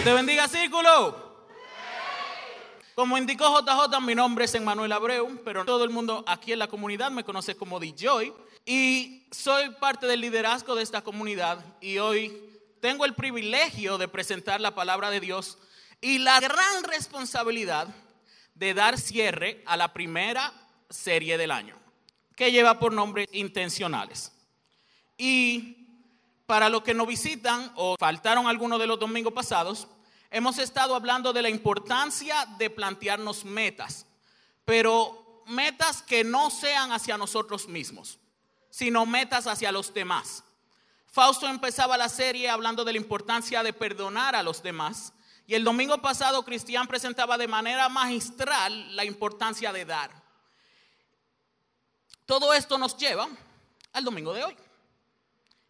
Que 0.00 0.04
te 0.04 0.12
bendiga, 0.14 0.48
círculo. 0.48 1.46
Como 2.94 3.18
indicó 3.18 3.60
JJ, 3.60 4.00
mi 4.00 4.14
nombre 4.14 4.46
es 4.46 4.54
Emmanuel 4.54 4.92
Abreu, 4.92 5.42
pero 5.44 5.66
todo 5.66 5.84
el 5.84 5.90
mundo 5.90 6.24
aquí 6.26 6.54
en 6.54 6.58
la 6.58 6.68
comunidad 6.68 7.10
me 7.10 7.22
conoce 7.22 7.54
como 7.54 7.78
DJ 7.78 8.32
y 8.64 9.26
soy 9.30 9.68
parte 9.78 10.06
del 10.06 10.22
liderazgo 10.22 10.74
de 10.74 10.84
esta 10.84 11.02
comunidad 11.02 11.62
y 11.82 11.98
hoy 11.98 12.32
tengo 12.80 13.04
el 13.04 13.12
privilegio 13.12 13.98
de 13.98 14.08
presentar 14.08 14.58
la 14.62 14.74
palabra 14.74 15.10
de 15.10 15.20
Dios 15.20 15.58
y 16.00 16.16
la 16.16 16.40
gran 16.40 16.82
responsabilidad 16.84 17.86
de 18.54 18.72
dar 18.72 18.96
cierre 18.96 19.62
a 19.66 19.76
la 19.76 19.92
primera 19.92 20.50
serie 20.88 21.36
del 21.36 21.50
año, 21.50 21.76
que 22.34 22.50
lleva 22.50 22.78
por 22.78 22.94
nombre 22.94 23.28
Intencionales. 23.32 24.32
Y 25.18 25.79
para 26.50 26.68
los 26.68 26.82
que 26.82 26.94
nos 26.94 27.06
visitan 27.06 27.70
o 27.76 27.94
faltaron 27.96 28.48
algunos 28.48 28.80
de 28.80 28.88
los 28.88 28.98
domingos 28.98 29.32
pasados, 29.32 29.86
hemos 30.32 30.58
estado 30.58 30.96
hablando 30.96 31.32
de 31.32 31.42
la 31.42 31.48
importancia 31.48 32.44
de 32.58 32.68
plantearnos 32.68 33.44
metas, 33.44 34.04
pero 34.64 35.44
metas 35.46 36.02
que 36.02 36.24
no 36.24 36.50
sean 36.50 36.90
hacia 36.90 37.16
nosotros 37.16 37.68
mismos, 37.68 38.18
sino 38.68 39.06
metas 39.06 39.46
hacia 39.46 39.70
los 39.70 39.94
demás. 39.94 40.42
Fausto 41.06 41.46
empezaba 41.46 41.96
la 41.96 42.08
serie 42.08 42.50
hablando 42.50 42.84
de 42.84 42.94
la 42.94 42.98
importancia 42.98 43.62
de 43.62 43.72
perdonar 43.72 44.34
a 44.34 44.42
los 44.42 44.60
demás. 44.60 45.12
Y 45.46 45.54
el 45.54 45.62
domingo 45.62 45.98
pasado 46.02 46.44
Cristian 46.44 46.88
presentaba 46.88 47.38
de 47.38 47.46
manera 47.46 47.88
magistral 47.88 48.96
la 48.96 49.04
importancia 49.04 49.72
de 49.72 49.84
dar. 49.84 50.10
Todo 52.26 52.52
esto 52.52 52.76
nos 52.76 52.96
lleva 52.96 53.28
al 53.92 54.02
domingo 54.02 54.34
de 54.34 54.42
hoy 54.42 54.56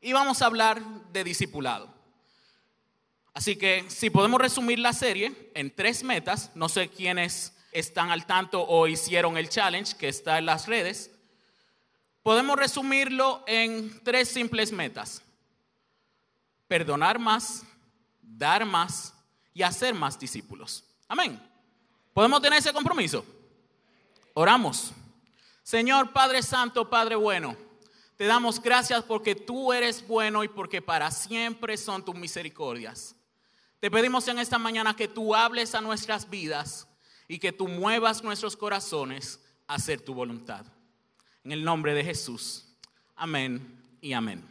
y 0.00 0.12
vamos 0.12 0.40
a 0.42 0.46
hablar 0.46 0.82
de 1.12 1.24
discipulado. 1.24 1.92
Así 3.32 3.56
que 3.56 3.84
si 3.88 4.10
podemos 4.10 4.40
resumir 4.40 4.78
la 4.78 4.92
serie 4.92 5.50
en 5.54 5.74
tres 5.74 6.02
metas, 6.02 6.50
no 6.54 6.68
sé 6.68 6.88
quiénes 6.88 7.56
están 7.72 8.10
al 8.10 8.26
tanto 8.26 8.62
o 8.66 8.86
hicieron 8.88 9.36
el 9.36 9.48
challenge 9.48 9.96
que 9.96 10.08
está 10.08 10.38
en 10.38 10.46
las 10.46 10.66
redes, 10.66 11.10
podemos 12.22 12.56
resumirlo 12.56 13.44
en 13.46 14.02
tres 14.02 14.28
simples 14.28 14.72
metas. 14.72 15.22
Perdonar 16.66 17.18
más, 17.18 17.64
dar 18.20 18.64
más 18.64 19.14
y 19.54 19.62
hacer 19.62 19.94
más 19.94 20.18
discípulos. 20.18 20.84
Amén. 21.08 21.40
¿Podemos 22.12 22.42
tener 22.42 22.58
ese 22.58 22.72
compromiso? 22.72 23.24
Oramos. 24.34 24.92
Señor 25.62 26.12
Padre 26.12 26.42
Santo, 26.42 26.88
Padre 26.88 27.14
bueno. 27.14 27.69
Te 28.20 28.26
damos 28.26 28.60
gracias 28.60 29.02
porque 29.02 29.34
tú 29.34 29.72
eres 29.72 30.06
bueno 30.06 30.44
y 30.44 30.48
porque 30.48 30.82
para 30.82 31.10
siempre 31.10 31.78
son 31.78 32.04
tus 32.04 32.14
misericordias. 32.14 33.16
Te 33.78 33.90
pedimos 33.90 34.28
en 34.28 34.38
esta 34.38 34.58
mañana 34.58 34.94
que 34.94 35.08
tú 35.08 35.34
hables 35.34 35.74
a 35.74 35.80
nuestras 35.80 36.28
vidas 36.28 36.86
y 37.28 37.38
que 37.38 37.50
tú 37.50 37.66
muevas 37.66 38.22
nuestros 38.22 38.58
corazones 38.58 39.40
a 39.66 39.76
hacer 39.76 40.02
tu 40.02 40.12
voluntad. 40.12 40.66
En 41.44 41.52
el 41.52 41.64
nombre 41.64 41.94
de 41.94 42.04
Jesús. 42.04 42.66
Amén 43.16 43.82
y 44.02 44.12
amén. 44.12 44.46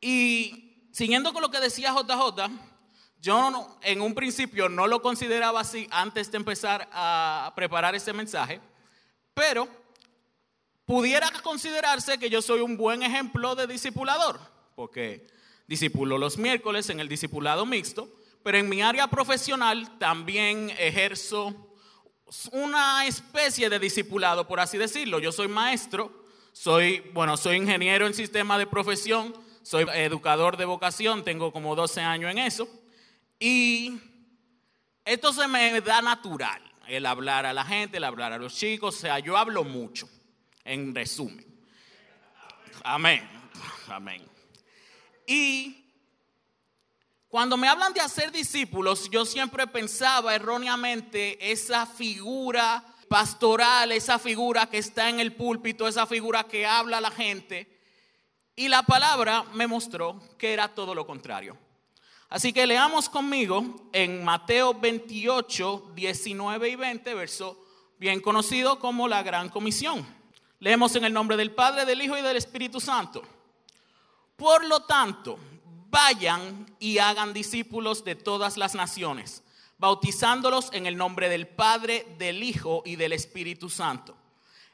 Y 0.00 0.88
siguiendo 0.90 1.32
con 1.32 1.42
lo 1.42 1.52
que 1.52 1.60
decía 1.60 1.94
JJ, 1.94 2.50
yo 3.20 3.78
en 3.82 4.00
un 4.00 4.16
principio 4.16 4.68
no 4.68 4.88
lo 4.88 5.00
consideraba 5.00 5.60
así 5.60 5.86
antes 5.92 6.32
de 6.32 6.38
empezar 6.38 6.88
a 6.90 7.52
preparar 7.54 7.94
este 7.94 8.12
mensaje, 8.12 8.60
pero 9.32 9.77
pudiera 10.88 11.30
considerarse 11.42 12.16
que 12.16 12.30
yo 12.30 12.40
soy 12.40 12.62
un 12.62 12.78
buen 12.78 13.02
ejemplo 13.02 13.54
de 13.54 13.66
discipulador, 13.66 14.40
porque 14.74 15.26
discipulo 15.66 16.16
los 16.16 16.38
miércoles 16.38 16.88
en 16.88 16.98
el 16.98 17.10
discipulado 17.10 17.66
mixto, 17.66 18.08
pero 18.42 18.56
en 18.56 18.70
mi 18.70 18.80
área 18.80 19.06
profesional 19.06 19.98
también 19.98 20.70
ejerzo 20.78 21.54
una 22.52 23.06
especie 23.06 23.68
de 23.68 23.78
discipulado, 23.78 24.48
por 24.48 24.60
así 24.60 24.78
decirlo. 24.78 25.18
Yo 25.18 25.30
soy 25.30 25.46
maestro, 25.46 26.24
soy, 26.52 27.00
bueno, 27.12 27.36
soy 27.36 27.56
ingeniero 27.58 28.06
en 28.06 28.14
sistema 28.14 28.56
de 28.56 28.66
profesión, 28.66 29.34
soy 29.60 29.84
educador 29.92 30.56
de 30.56 30.64
vocación, 30.64 31.22
tengo 31.22 31.52
como 31.52 31.76
12 31.76 32.00
años 32.00 32.30
en 32.30 32.38
eso, 32.38 32.66
y 33.38 34.00
esto 35.04 35.34
se 35.34 35.46
me 35.48 35.82
da 35.82 36.00
natural, 36.00 36.62
el 36.86 37.04
hablar 37.04 37.44
a 37.44 37.52
la 37.52 37.66
gente, 37.66 37.98
el 37.98 38.04
hablar 38.04 38.32
a 38.32 38.38
los 38.38 38.56
chicos, 38.56 38.96
o 38.96 38.98
sea, 38.98 39.18
yo 39.18 39.36
hablo 39.36 39.64
mucho 39.64 40.08
en 40.68 40.94
resumen. 40.94 41.44
Amén. 42.84 43.28
Amén. 43.88 44.24
Y 45.26 45.84
cuando 47.28 47.56
me 47.56 47.68
hablan 47.68 47.92
de 47.92 48.00
hacer 48.00 48.30
discípulos, 48.30 49.10
yo 49.10 49.24
siempre 49.24 49.66
pensaba 49.66 50.34
erróneamente 50.34 51.50
esa 51.50 51.86
figura 51.86 52.84
pastoral, 53.08 53.92
esa 53.92 54.18
figura 54.18 54.66
que 54.66 54.78
está 54.78 55.08
en 55.08 55.20
el 55.20 55.34
púlpito, 55.34 55.88
esa 55.88 56.06
figura 56.06 56.44
que 56.44 56.66
habla 56.66 56.98
a 56.98 57.02
la 57.02 57.10
gente. 57.10 57.78
Y 58.54 58.68
la 58.68 58.82
palabra 58.82 59.44
me 59.54 59.66
mostró 59.66 60.20
que 60.36 60.52
era 60.52 60.68
todo 60.68 60.94
lo 60.94 61.06
contrario. 61.06 61.56
Así 62.28 62.52
que 62.52 62.66
leamos 62.66 63.08
conmigo 63.08 63.88
en 63.92 64.22
Mateo 64.22 64.74
28, 64.74 65.92
19 65.94 66.68
y 66.68 66.76
20, 66.76 67.14
verso 67.14 67.64
bien 67.98 68.20
conocido 68.20 68.78
como 68.78 69.08
la 69.08 69.22
Gran 69.22 69.48
Comisión. 69.48 70.17
Leemos 70.60 70.96
en 70.96 71.04
el 71.04 71.12
nombre 71.12 71.36
del 71.36 71.52
Padre, 71.52 71.84
del 71.84 72.02
Hijo 72.02 72.16
y 72.16 72.22
del 72.22 72.36
Espíritu 72.36 72.80
Santo. 72.80 73.22
Por 74.36 74.64
lo 74.64 74.80
tanto, 74.80 75.38
vayan 75.88 76.66
y 76.80 76.98
hagan 76.98 77.32
discípulos 77.32 78.04
de 78.04 78.16
todas 78.16 78.56
las 78.56 78.74
naciones, 78.74 79.42
bautizándolos 79.78 80.70
en 80.72 80.86
el 80.86 80.96
nombre 80.96 81.28
del 81.28 81.46
Padre, 81.46 82.06
del 82.18 82.42
Hijo 82.42 82.82
y 82.84 82.96
del 82.96 83.12
Espíritu 83.12 83.70
Santo. 83.70 84.16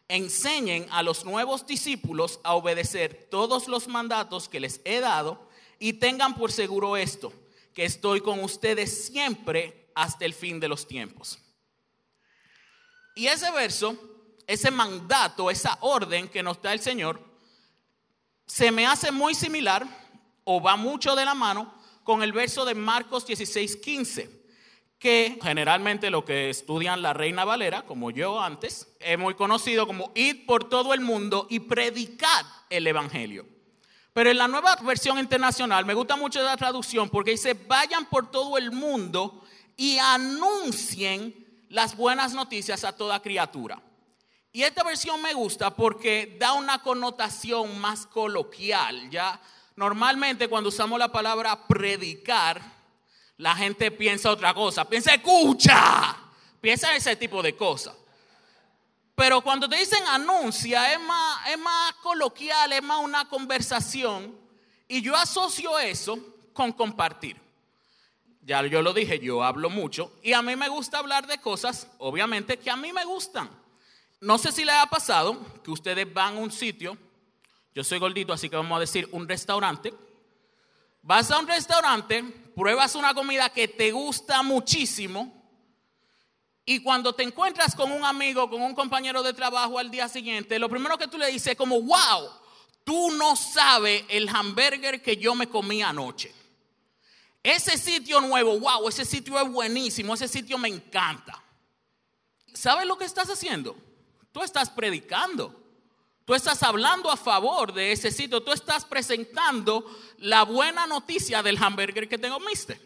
Enseñen 0.08 0.86
a 0.90 1.02
los 1.02 1.24
nuevos 1.24 1.66
discípulos 1.66 2.40
a 2.44 2.54
obedecer 2.54 3.28
todos 3.30 3.68
los 3.68 3.86
mandatos 3.88 4.48
que 4.48 4.60
les 4.60 4.80
he 4.84 5.00
dado 5.00 5.48
y 5.78 5.94
tengan 5.94 6.34
por 6.34 6.50
seguro 6.50 6.96
esto, 6.96 7.32
que 7.74 7.84
estoy 7.84 8.20
con 8.20 8.42
ustedes 8.42 9.06
siempre 9.06 9.90
hasta 9.94 10.24
el 10.24 10.32
fin 10.32 10.60
de 10.60 10.68
los 10.68 10.86
tiempos. 10.86 11.38
Y 13.14 13.26
ese 13.26 13.50
verso 13.50 14.13
ese 14.46 14.70
mandato, 14.70 15.50
esa 15.50 15.78
orden 15.80 16.28
que 16.28 16.42
nos 16.42 16.60
da 16.60 16.72
el 16.72 16.80
Señor, 16.80 17.20
se 18.46 18.70
me 18.70 18.86
hace 18.86 19.10
muy 19.10 19.34
similar 19.34 19.86
o 20.44 20.60
va 20.60 20.76
mucho 20.76 21.16
de 21.16 21.24
la 21.24 21.34
mano 21.34 21.72
con 22.02 22.22
el 22.22 22.32
verso 22.32 22.64
de 22.64 22.74
Marcos 22.74 23.26
16, 23.26 23.76
15, 23.76 24.44
que 24.98 25.38
generalmente 25.42 26.10
lo 26.10 26.24
que 26.24 26.50
estudian 26.50 27.02
la 27.02 27.14
Reina 27.14 27.44
Valera, 27.44 27.82
como 27.82 28.10
yo 28.10 28.40
antes, 28.40 28.88
es 29.00 29.18
muy 29.18 29.34
conocido 29.34 29.86
como 29.86 30.12
ir 30.14 30.46
por 30.46 30.68
todo 30.68 30.94
el 30.94 31.00
mundo 31.00 31.46
y 31.50 31.60
predicar 31.60 32.44
el 32.68 32.86
Evangelio. 32.86 33.46
Pero 34.12 34.30
en 34.30 34.38
la 34.38 34.46
nueva 34.46 34.76
versión 34.76 35.18
internacional 35.18 35.84
me 35.84 35.94
gusta 35.94 36.14
mucho 36.14 36.42
la 36.42 36.56
traducción 36.56 37.08
porque 37.08 37.32
dice, 37.32 37.54
vayan 37.54 38.06
por 38.06 38.30
todo 38.30 38.56
el 38.58 38.70
mundo 38.70 39.42
y 39.76 39.98
anuncien 39.98 41.34
las 41.68 41.96
buenas 41.96 42.32
noticias 42.32 42.84
a 42.84 42.96
toda 42.96 43.20
criatura. 43.20 43.82
Y 44.54 44.62
esta 44.62 44.84
versión 44.84 45.20
me 45.20 45.34
gusta 45.34 45.74
porque 45.74 46.36
da 46.38 46.52
una 46.52 46.80
connotación 46.80 47.76
más 47.80 48.06
coloquial. 48.06 49.10
Ya 49.10 49.40
normalmente 49.74 50.46
cuando 50.46 50.68
usamos 50.68 50.96
la 50.96 51.10
palabra 51.10 51.66
predicar, 51.66 52.62
la 53.36 53.56
gente 53.56 53.90
piensa 53.90 54.30
otra 54.30 54.54
cosa, 54.54 54.88
piensa 54.88 55.12
escucha, 55.12 56.16
piensa 56.60 56.94
ese 56.94 57.16
tipo 57.16 57.42
de 57.42 57.56
cosas. 57.56 57.96
Pero 59.16 59.40
cuando 59.40 59.68
te 59.68 59.74
dicen 59.74 60.06
anuncia, 60.06 60.92
es 60.92 61.00
más, 61.00 61.48
es 61.48 61.58
más 61.58 61.94
coloquial, 61.94 62.74
es 62.74 62.82
más 62.84 63.00
una 63.00 63.28
conversación. 63.28 64.38
Y 64.86 65.02
yo 65.02 65.16
asocio 65.16 65.80
eso 65.80 66.16
con 66.52 66.70
compartir. 66.70 67.40
Ya 68.42 68.64
yo 68.66 68.82
lo 68.82 68.92
dije, 68.92 69.18
yo 69.18 69.42
hablo 69.42 69.68
mucho 69.68 70.12
y 70.22 70.32
a 70.32 70.42
mí 70.42 70.54
me 70.54 70.68
gusta 70.68 70.98
hablar 70.98 71.26
de 71.26 71.38
cosas, 71.38 71.88
obviamente, 71.98 72.56
que 72.56 72.70
a 72.70 72.76
mí 72.76 72.92
me 72.92 73.04
gustan. 73.04 73.63
No 74.24 74.38
sé 74.38 74.52
si 74.52 74.64
le 74.64 74.72
ha 74.72 74.86
pasado 74.86 75.38
que 75.62 75.70
ustedes 75.70 76.10
van 76.10 76.36
a 76.36 76.40
un 76.40 76.50
sitio, 76.50 76.96
yo 77.74 77.84
soy 77.84 77.98
gordito, 77.98 78.32
así 78.32 78.48
que 78.48 78.56
vamos 78.56 78.74
a 78.74 78.80
decir 78.80 79.06
un 79.12 79.28
restaurante. 79.28 79.92
Vas 81.02 81.30
a 81.30 81.38
un 81.38 81.46
restaurante, 81.46 82.22
pruebas 82.56 82.94
una 82.94 83.12
comida 83.12 83.50
que 83.50 83.68
te 83.68 83.92
gusta 83.92 84.42
muchísimo 84.42 85.30
y 86.64 86.82
cuando 86.82 87.14
te 87.14 87.22
encuentras 87.22 87.74
con 87.74 87.92
un 87.92 88.02
amigo, 88.02 88.48
con 88.48 88.62
un 88.62 88.74
compañero 88.74 89.22
de 89.22 89.34
trabajo 89.34 89.78
al 89.78 89.90
día 89.90 90.08
siguiente, 90.08 90.58
lo 90.58 90.70
primero 90.70 90.96
que 90.96 91.08
tú 91.08 91.18
le 91.18 91.26
dices 91.26 91.48
es 91.48 91.56
como, 91.56 91.82
wow, 91.82 92.30
tú 92.82 93.10
no 93.10 93.36
sabes 93.36 94.04
el 94.08 94.26
hamburger 94.26 95.02
que 95.02 95.18
yo 95.18 95.34
me 95.34 95.50
comí 95.50 95.82
anoche. 95.82 96.34
Ese 97.42 97.76
sitio 97.76 98.22
nuevo, 98.22 98.58
wow, 98.58 98.88
ese 98.88 99.04
sitio 99.04 99.38
es 99.38 99.52
buenísimo, 99.52 100.14
ese 100.14 100.28
sitio 100.28 100.56
me 100.56 100.68
encanta. 100.68 101.44
¿Sabes 102.54 102.86
lo 102.86 102.96
que 102.96 103.04
estás 103.04 103.28
haciendo? 103.28 103.76
Tú 104.34 104.42
estás 104.42 104.68
predicando. 104.68 105.54
Tú 106.24 106.34
estás 106.34 106.60
hablando 106.64 107.08
a 107.08 107.16
favor 107.16 107.72
de 107.72 107.92
ese 107.92 108.10
sitio. 108.10 108.42
Tú 108.42 108.50
estás 108.50 108.84
presentando 108.84 109.88
la 110.18 110.42
buena 110.42 110.88
noticia 110.88 111.40
del 111.40 111.56
hamburger 111.62 112.08
que 112.08 112.18
te 112.18 112.28
comiste. 112.28 112.80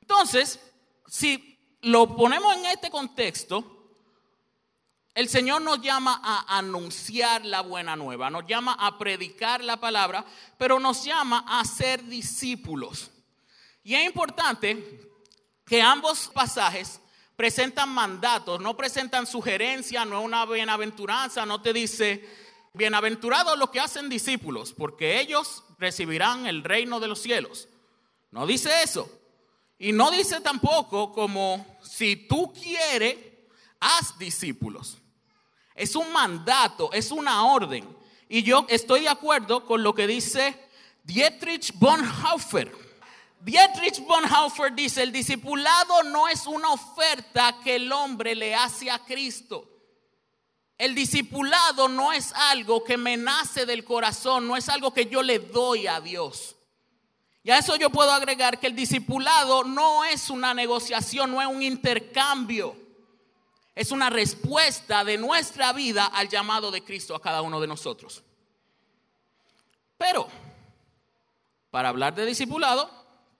Entonces, 0.00 0.58
si 1.06 1.58
lo 1.82 2.16
ponemos 2.16 2.56
en 2.56 2.64
este 2.64 2.88
contexto, 2.88 3.92
el 5.12 5.28
Señor 5.28 5.60
nos 5.60 5.82
llama 5.82 6.22
a 6.24 6.56
anunciar 6.56 7.44
la 7.44 7.60
buena 7.60 7.94
nueva, 7.94 8.30
nos 8.30 8.46
llama 8.46 8.78
a 8.80 8.96
predicar 8.96 9.62
la 9.62 9.76
palabra, 9.78 10.24
pero 10.56 10.80
nos 10.80 11.04
llama 11.04 11.44
a 11.46 11.62
ser 11.66 12.02
discípulos. 12.02 13.10
Y 13.84 13.94
es 13.94 14.06
importante 14.06 15.06
que 15.66 15.82
ambos 15.82 16.30
pasajes 16.32 16.98
presentan 17.36 17.90
mandatos, 17.90 18.60
no 18.60 18.76
presentan 18.76 19.26
sugerencias, 19.26 20.06
no 20.06 20.20
es 20.20 20.24
una 20.24 20.46
bienaventuranza, 20.46 21.44
no 21.44 21.60
te 21.60 21.72
dice, 21.72 22.26
bienaventurados 22.72 23.58
los 23.58 23.70
que 23.70 23.80
hacen 23.80 24.08
discípulos, 24.08 24.72
porque 24.72 25.20
ellos 25.20 25.62
recibirán 25.78 26.46
el 26.46 26.64
reino 26.64 26.98
de 26.98 27.08
los 27.08 27.20
cielos. 27.20 27.68
No 28.30 28.46
dice 28.46 28.70
eso. 28.82 29.10
Y 29.78 29.92
no 29.92 30.10
dice 30.10 30.40
tampoco 30.40 31.12
como 31.12 31.78
si 31.82 32.16
tú 32.16 32.52
quieres, 32.52 33.16
haz 33.78 34.18
discípulos. 34.18 34.96
Es 35.74 35.94
un 35.94 36.10
mandato, 36.10 36.90
es 36.92 37.10
una 37.10 37.44
orden. 37.44 37.86
Y 38.28 38.42
yo 38.42 38.64
estoy 38.70 39.02
de 39.02 39.10
acuerdo 39.10 39.66
con 39.66 39.82
lo 39.82 39.94
que 39.94 40.06
dice 40.06 40.58
Dietrich 41.04 41.72
Bonhoeffer. 41.78 42.85
Dietrich 43.40 44.04
Bonhoeffer 44.04 44.74
dice, 44.74 45.02
el 45.02 45.12
discipulado 45.12 46.02
no 46.04 46.28
es 46.28 46.46
una 46.46 46.70
oferta 46.70 47.56
que 47.62 47.76
el 47.76 47.92
hombre 47.92 48.34
le 48.34 48.54
hace 48.54 48.90
a 48.90 48.98
Cristo. 48.98 49.68
El 50.78 50.94
discipulado 50.94 51.88
no 51.88 52.12
es 52.12 52.32
algo 52.34 52.84
que 52.84 52.96
me 52.96 53.16
nace 53.16 53.64
del 53.64 53.84
corazón, 53.84 54.46
no 54.46 54.56
es 54.56 54.68
algo 54.68 54.92
que 54.92 55.06
yo 55.06 55.22
le 55.22 55.38
doy 55.38 55.86
a 55.86 56.00
Dios. 56.00 56.56
Y 57.42 57.50
a 57.50 57.58
eso 57.58 57.76
yo 57.76 57.90
puedo 57.90 58.10
agregar 58.10 58.58
que 58.58 58.66
el 58.66 58.74
discipulado 58.74 59.62
no 59.62 60.04
es 60.04 60.30
una 60.30 60.52
negociación, 60.52 61.30
no 61.30 61.40
es 61.40 61.46
un 61.46 61.62
intercambio. 61.62 62.76
Es 63.74 63.92
una 63.92 64.10
respuesta 64.10 65.04
de 65.04 65.18
nuestra 65.18 65.72
vida 65.72 66.06
al 66.06 66.28
llamado 66.28 66.70
de 66.70 66.82
Cristo 66.82 67.14
a 67.14 67.20
cada 67.20 67.42
uno 67.42 67.60
de 67.60 67.66
nosotros. 67.66 68.22
Pero, 69.96 70.28
para 71.70 71.90
hablar 71.90 72.14
de 72.14 72.26
discipulado, 72.26 72.90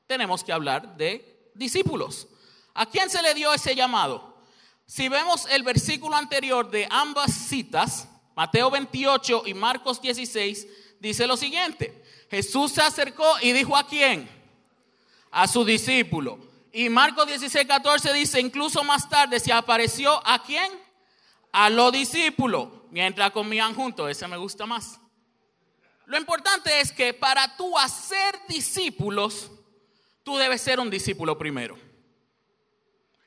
tenemos 0.06 0.44
que 0.44 0.53
hablar 0.53 0.97
de 0.97 1.50
discípulos. 1.55 2.29
¿A 2.75 2.87
quién 2.87 3.11
se 3.11 3.23
le 3.23 3.35
dio 3.35 3.53
ese 3.53 3.75
llamado? 3.75 4.37
Si 4.87 5.08
vemos 5.08 5.47
el 5.50 5.62
versículo 5.62 6.14
anterior 6.17 6.70
de 6.70 6.87
ambas 6.91 7.32
citas, 7.32 8.08
Mateo 8.37 8.70
28 8.70 9.43
y 9.47 9.55
Marcos 9.55 10.00
16, 10.00 10.67
dice 11.00 11.26
lo 11.26 11.37
siguiente. 11.37 12.05
Jesús 12.31 12.73
se 12.73 12.82
acercó 12.82 13.26
y 13.41 13.53
dijo 13.53 13.76
a 13.76 13.87
quién? 13.87 14.29
A 15.31 15.49
su 15.49 15.64
discípulo. 15.64 16.38
Y 16.73 16.88
Marcos 16.88 17.26
16, 17.26 17.67
14 17.67 18.12
dice, 18.12 18.41
incluso 18.41 18.85
más 18.85 19.08
tarde 19.08 19.41
se 19.41 19.53
apareció 19.53 20.20
a 20.26 20.43
quién? 20.43 20.70
A 21.50 21.70
los 21.70 21.91
discípulos, 21.91 22.69
mientras 22.91 23.31
comían 23.31 23.75
juntos. 23.75 24.11
Ese 24.11 24.29
me 24.29 24.37
gusta 24.37 24.67
más. 24.67 25.00
Lo 26.05 26.19
importante 26.19 26.81
es 26.81 26.93
que 26.93 27.14
para 27.14 27.56
tú 27.56 27.76
hacer 27.79 28.38
discípulos, 28.49 29.50
tú 30.26 30.37
debes 30.37 30.61
ser 30.61 30.81
un 30.81 30.90
discípulo 30.90 31.38
primero. 31.38 31.78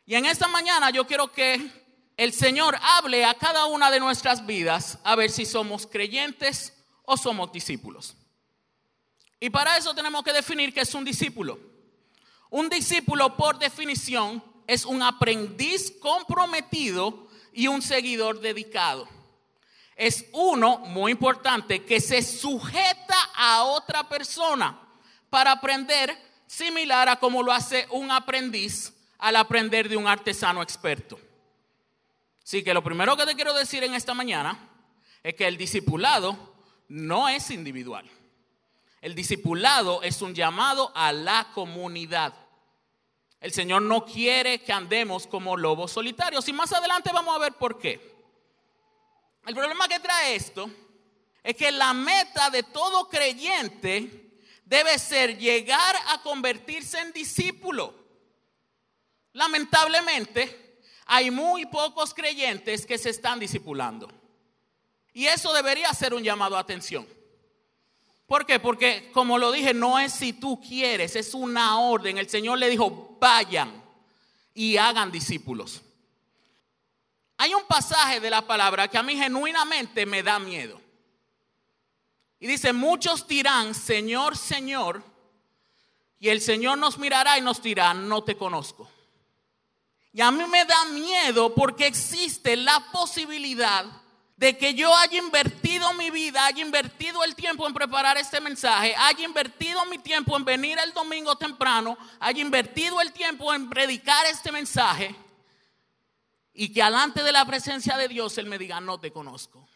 Y 0.06 0.16
en 0.16 0.26
esta 0.26 0.50
mañana 0.50 0.90
yo 0.90 1.08
quiero 1.08 1.32
que 1.32 1.72
el 2.18 2.34
Señor 2.34 2.78
hable 2.82 3.24
a 3.24 3.36
cada 3.36 3.68
una 3.68 3.90
de 3.90 4.02
nuestras 4.02 4.46
vidas 4.46 4.98
a 5.06 5.16
ver 5.16 5.32
si 5.32 5.46
somos 5.46 5.88
creyentes 5.88 6.74
o 7.06 7.16
somos 7.16 7.54
discípulos. 7.54 8.18
Y 9.40 9.50
para 9.50 9.78
eso 9.78 9.96
tenemos 9.96 10.24
que 10.24 10.34
definir 10.34 10.74
qué 10.74 10.82
es 10.82 10.94
un 10.94 11.06
discípulo. 11.06 11.58
Un 12.50 12.68
discípulo, 12.68 13.38
por 13.38 13.58
definición, 13.58 14.44
es 14.68 14.84
un 14.84 15.02
aprendiz 15.02 15.94
comprometido 16.02 17.30
y 17.54 17.68
un 17.68 17.82
seguidor 17.82 18.42
dedicado. 18.42 19.08
Es 19.96 20.26
uno, 20.34 20.80
muy 20.80 21.14
importante, 21.14 21.86
que 21.86 22.02
se 22.02 22.22
sujeta 22.24 23.16
a 23.36 23.64
otra 23.64 24.10
persona 24.10 24.78
para 25.30 25.54
aprender 25.54 26.29
similar 26.50 27.08
a 27.08 27.20
como 27.20 27.44
lo 27.44 27.54
hace 27.54 27.86
un 27.92 28.10
aprendiz 28.10 28.92
al 29.20 29.36
aprender 29.36 29.88
de 29.88 29.96
un 29.96 30.08
artesano 30.08 30.64
experto. 30.64 31.20
Así 32.44 32.64
que 32.64 32.74
lo 32.74 32.84
primero 32.84 33.16
que 33.16 33.28
te 33.28 33.36
quiero 33.36 33.54
decir 33.54 33.84
en 33.84 33.94
esta 33.94 34.16
mañana 34.16 34.58
es 35.22 35.36
que 35.36 35.48
el 35.48 35.58
discipulado 35.58 36.56
no 36.88 37.30
es 37.30 37.52
individual. 37.52 38.10
El 39.00 39.14
discipulado 39.14 40.02
es 40.02 40.24
un 40.24 40.34
llamado 40.34 40.92
a 40.96 41.14
la 41.14 41.52
comunidad. 41.54 42.34
El 43.40 43.52
Señor 43.52 43.84
no 43.84 44.04
quiere 44.04 44.64
que 44.64 44.74
andemos 44.74 45.28
como 45.28 45.56
lobos 45.56 45.92
solitarios 45.92 46.48
y 46.50 46.54
más 46.54 46.74
adelante 46.74 47.12
vamos 47.14 47.36
a 47.36 47.40
ver 47.40 47.54
por 47.54 47.78
qué. 47.78 48.18
El 49.46 49.54
problema 49.54 49.88
que 49.88 50.00
trae 50.00 50.36
esto 50.36 50.68
es 51.44 51.56
que 51.56 51.72
la 51.72 51.94
meta 51.94 52.50
de 52.50 52.64
todo 52.64 53.08
creyente 53.08 54.29
debe 54.70 55.00
ser 55.00 55.36
llegar 55.40 55.96
a 56.10 56.22
convertirse 56.22 57.00
en 57.00 57.12
discípulo. 57.12 57.96
Lamentablemente, 59.34 60.82
hay 61.08 61.32
muy 61.32 61.66
pocos 61.66 62.14
creyentes 62.14 62.86
que 62.86 63.00
se 63.00 63.10
están 63.10 63.40
discipulando. 63.40 64.08
Y 65.12 65.26
eso 65.26 65.52
debería 65.54 65.92
ser 65.94 66.14
un 66.14 66.24
llamado 66.24 66.56
a 66.56 66.60
atención. 66.60 67.08
¿Por 68.28 68.46
qué? 68.46 68.60
Porque, 68.60 69.10
como 69.12 69.40
lo 69.40 69.52
dije, 69.52 69.74
no 69.74 69.98
es 69.98 70.14
si 70.14 70.34
tú 70.34 70.62
quieres, 70.62 71.16
es 71.16 71.34
una 71.34 71.80
orden. 71.80 72.20
El 72.20 72.30
Señor 72.30 72.60
le 72.60 72.70
dijo, 72.70 73.18
vayan 73.20 73.84
y 74.54 74.78
hagan 74.78 75.12
discípulos. 75.12 75.82
Hay 77.38 77.56
un 77.56 77.66
pasaje 77.66 78.20
de 78.20 78.30
la 78.30 78.46
palabra 78.46 78.88
que 78.88 79.00
a 79.00 79.04
mí 79.04 79.18
genuinamente 79.18 80.06
me 80.06 80.22
da 80.22 80.38
miedo. 80.38 80.80
Y 82.40 82.48
dice, 82.48 82.72
muchos 82.74 83.28
dirán, 83.28 83.76
Señor, 83.76 84.38
Señor, 84.38 85.04
y 86.20 86.30
el 86.30 86.42
Señor 86.42 86.78
nos 86.78 86.98
mirará 86.98 87.38
y 87.38 87.42
nos 87.42 87.62
dirá, 87.62 87.94
no 87.94 88.24
te 88.24 88.36
conozco. 88.36 88.90
Y 90.12 90.22
a 90.22 90.32
mí 90.32 90.44
me 90.46 90.66
da 90.66 90.86
miedo 90.86 91.54
porque 91.54 91.86
existe 91.86 92.56
la 92.56 92.92
posibilidad 92.92 93.86
de 94.36 94.58
que 94.58 94.74
yo 94.74 94.96
haya 94.96 95.18
invertido 95.18 95.94
mi 95.94 96.10
vida, 96.10 96.46
haya 96.46 96.62
invertido 96.62 97.24
el 97.26 97.36
tiempo 97.36 97.68
en 97.68 97.74
preparar 97.74 98.18
este 98.18 98.40
mensaje, 98.40 98.96
haya 98.98 99.26
invertido 99.26 99.86
mi 99.86 99.98
tiempo 99.98 100.38
en 100.38 100.46
venir 100.46 100.78
el 100.80 100.94
domingo 100.94 101.36
temprano, 101.36 101.98
haya 102.22 102.42
invertido 102.42 103.02
el 103.02 103.12
tiempo 103.12 103.54
en 103.54 103.70
predicar 103.70 104.26
este 104.28 104.52
mensaje 104.52 105.14
y 106.54 106.72
que 106.72 106.82
alante 106.82 107.22
de 107.22 107.34
la 107.34 107.46
presencia 107.46 107.98
de 107.98 108.08
Dios 108.08 108.38
Él 108.38 108.46
me 108.46 108.58
diga, 108.58 108.80
no 108.80 108.98
te 108.98 109.12
conozco. 109.12 109.68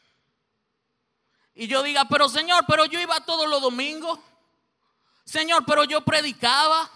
Y 1.56 1.68
yo 1.68 1.84
diga, 1.84 2.06
pero 2.06 2.30
Señor, 2.30 2.66
pero 2.68 2.86
yo 2.86 3.00
iba 3.00 3.24
todos 3.26 3.48
los 3.48 3.62
domingos. 3.62 4.20
Señor, 5.24 5.64
pero 5.66 5.84
yo 5.84 6.02
predicaba. 6.02 6.90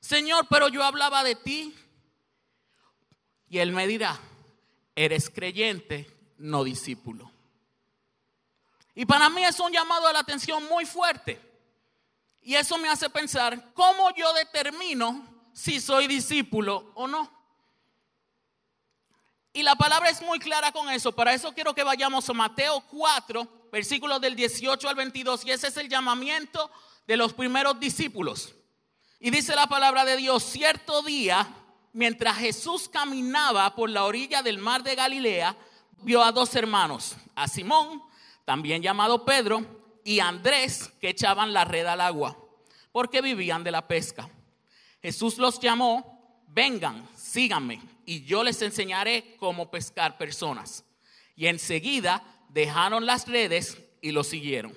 Señor, 0.00 0.46
pero 0.48 0.68
yo 0.68 0.84
hablaba 0.84 1.24
de 1.24 1.34
ti. 1.34 1.74
Y 3.48 3.58
Él 3.58 3.72
me 3.72 3.86
dirá, 3.86 4.18
eres 4.94 5.30
creyente, 5.30 6.10
no 6.38 6.64
discípulo. 6.64 7.30
Y 8.94 9.06
para 9.06 9.28
mí 9.28 9.44
es 9.44 9.58
un 9.58 9.72
llamado 9.72 10.06
a 10.06 10.12
la 10.12 10.20
atención 10.20 10.64
muy 10.68 10.84
fuerte. 10.84 11.40
Y 12.42 12.54
eso 12.54 12.76
me 12.78 12.88
hace 12.88 13.08
pensar, 13.08 13.72
¿cómo 13.72 14.14
yo 14.14 14.32
determino 14.34 15.26
si 15.52 15.80
soy 15.80 16.06
discípulo 16.06 16.92
o 16.94 17.06
no? 17.06 17.32
Y 19.52 19.62
la 19.62 19.76
palabra 19.76 20.10
es 20.10 20.20
muy 20.20 20.38
clara 20.38 20.72
con 20.72 20.90
eso. 20.90 21.12
Para 21.12 21.32
eso 21.32 21.52
quiero 21.54 21.74
que 21.74 21.84
vayamos 21.84 22.28
a 22.28 22.32
Mateo 22.32 22.80
4, 22.90 23.63
versículos 23.74 24.20
del 24.20 24.36
18 24.36 24.88
al 24.88 24.94
22, 24.94 25.44
y 25.46 25.50
ese 25.50 25.66
es 25.66 25.76
el 25.78 25.88
llamamiento 25.88 26.70
de 27.08 27.16
los 27.16 27.32
primeros 27.32 27.80
discípulos. 27.80 28.54
Y 29.18 29.30
dice 29.30 29.56
la 29.56 29.66
palabra 29.66 30.04
de 30.04 30.16
Dios, 30.16 30.44
cierto 30.44 31.02
día, 31.02 31.48
mientras 31.92 32.36
Jesús 32.36 32.88
caminaba 32.88 33.74
por 33.74 33.90
la 33.90 34.04
orilla 34.04 34.44
del 34.44 34.58
mar 34.58 34.84
de 34.84 34.94
Galilea, 34.94 35.56
vio 36.02 36.22
a 36.22 36.30
dos 36.30 36.54
hermanos, 36.54 37.16
a 37.34 37.48
Simón, 37.48 38.00
también 38.44 38.80
llamado 38.80 39.24
Pedro, 39.24 39.66
y 40.04 40.20
a 40.20 40.28
Andrés, 40.28 40.92
que 41.00 41.08
echaban 41.08 41.52
la 41.52 41.64
red 41.64 41.86
al 41.86 42.00
agua, 42.00 42.38
porque 42.92 43.22
vivían 43.22 43.64
de 43.64 43.72
la 43.72 43.88
pesca. 43.88 44.30
Jesús 45.02 45.36
los 45.38 45.58
llamó, 45.58 46.44
vengan, 46.46 47.08
síganme, 47.16 47.82
y 48.06 48.22
yo 48.22 48.44
les 48.44 48.62
enseñaré 48.62 49.34
cómo 49.36 49.68
pescar 49.68 50.16
personas. 50.16 50.84
Y 51.34 51.48
enseguida 51.48 52.33
dejaron 52.54 53.04
las 53.04 53.26
redes 53.26 53.76
y 54.00 54.12
lo 54.12 54.22
siguieron. 54.22 54.72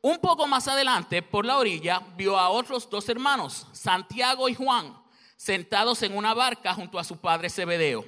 Un 0.00 0.18
poco 0.18 0.48
más 0.48 0.66
adelante, 0.66 1.22
por 1.22 1.46
la 1.46 1.56
orilla, 1.56 2.02
vio 2.16 2.36
a 2.36 2.48
otros 2.48 2.90
dos 2.90 3.08
hermanos, 3.08 3.68
Santiago 3.72 4.48
y 4.48 4.54
Juan, 4.54 5.00
sentados 5.36 6.02
en 6.02 6.16
una 6.16 6.34
barca 6.34 6.74
junto 6.74 6.98
a 6.98 7.04
su 7.04 7.18
padre 7.18 7.48
Zebedeo, 7.48 8.04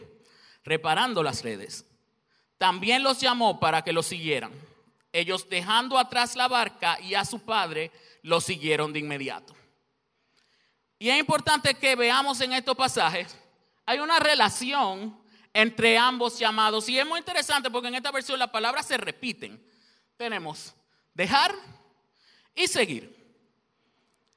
reparando 0.65 1.23
las 1.23 1.45
redes. 1.45 1.87
También 2.59 3.05
los 3.05 3.21
llamó 3.21 3.61
para 3.61 3.83
que 3.83 3.93
lo 3.93 4.03
siguieran. 4.03 4.51
Ellos 5.13 5.49
dejando 5.49 5.97
atrás 5.97 6.35
la 6.35 6.49
barca 6.49 6.99
y 7.01 7.15
a 7.15 7.25
su 7.25 7.39
padre, 7.39 7.93
lo 8.23 8.41
siguieron 8.41 8.93
de 8.93 8.99
inmediato. 8.99 9.55
Y 10.99 11.11
es 11.11 11.19
importante 11.21 11.75
que 11.75 11.95
veamos 11.95 12.41
en 12.41 12.55
estos 12.55 12.75
pasajes, 12.75 13.39
hay 13.87 14.01
una 14.01 14.19
relación 14.19 15.17
entre 15.55 15.97
ambos 15.97 16.39
llamados. 16.39 16.89
Y 16.89 16.99
es 16.99 17.07
muy 17.07 17.21
interesante 17.21 17.71
porque 17.71 17.89
en 17.89 17.95
esta 17.95 18.11
versión 18.11 18.39
las 18.39 18.51
palabras 18.51 18.87
se 18.87 18.99
repiten. 18.99 19.65
Tenemos 20.19 20.75
dejar 21.15 21.55
y 22.55 22.67
seguir. 22.67 23.15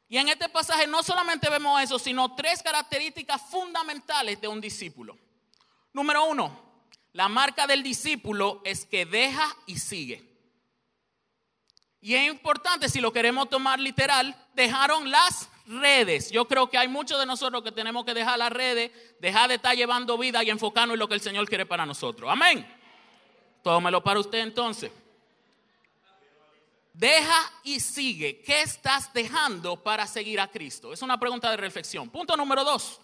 Y 0.07 0.17
en 0.17 0.29
este 0.29 0.47
pasaje 0.47 0.87
no 0.87 1.03
solamente 1.03 1.49
vemos 1.49 1.81
eso, 1.81 1.99
sino 1.99 2.33
tres 2.35 2.63
características 2.63 3.41
fundamentales 3.49 4.39
de 4.39 4.47
un 4.47 4.61
discípulo. 4.61 5.17
Número 5.91 6.23
uno, 6.25 6.57
la 7.11 7.27
marca 7.27 7.67
del 7.67 7.83
discípulo 7.83 8.61
es 8.63 8.85
que 8.85 9.05
deja 9.05 9.53
y 9.65 9.79
sigue. 9.79 10.23
Y 11.99 12.13
es 12.13 12.29
importante, 12.29 12.87
si 12.87 13.01
lo 13.01 13.11
queremos 13.11 13.49
tomar 13.49 13.79
literal, 13.79 14.35
dejaron 14.53 15.11
las 15.11 15.49
redes. 15.67 16.31
Yo 16.31 16.47
creo 16.47 16.69
que 16.69 16.77
hay 16.77 16.87
muchos 16.87 17.19
de 17.19 17.25
nosotros 17.25 17.61
que 17.61 17.71
tenemos 17.71 18.05
que 18.05 18.13
dejar 18.13 18.39
las 18.39 18.51
redes, 18.51 18.91
dejar 19.19 19.49
de 19.49 19.55
estar 19.55 19.75
llevando 19.75 20.17
vida 20.17 20.43
y 20.43 20.49
enfocarnos 20.49 20.95
en 20.95 20.99
lo 20.99 21.07
que 21.07 21.15
el 21.15 21.21
Señor 21.21 21.47
quiere 21.47 21.65
para 21.65 21.85
nosotros. 21.85 22.29
Amén. 22.31 22.65
Tómelo 23.63 24.03
para 24.03 24.19
usted 24.19 24.39
entonces. 24.39 24.91
Deja 26.93 27.51
y 27.63 27.79
sigue. 27.79 28.41
¿Qué 28.41 28.61
estás 28.61 29.13
dejando 29.13 29.83
para 29.83 30.07
seguir 30.07 30.39
a 30.39 30.47
Cristo? 30.47 30.93
Es 30.93 31.01
una 31.01 31.19
pregunta 31.19 31.51
de 31.51 31.57
reflexión. 31.57 32.09
Punto 32.09 32.35
número 32.35 32.63
dos. 32.63 32.99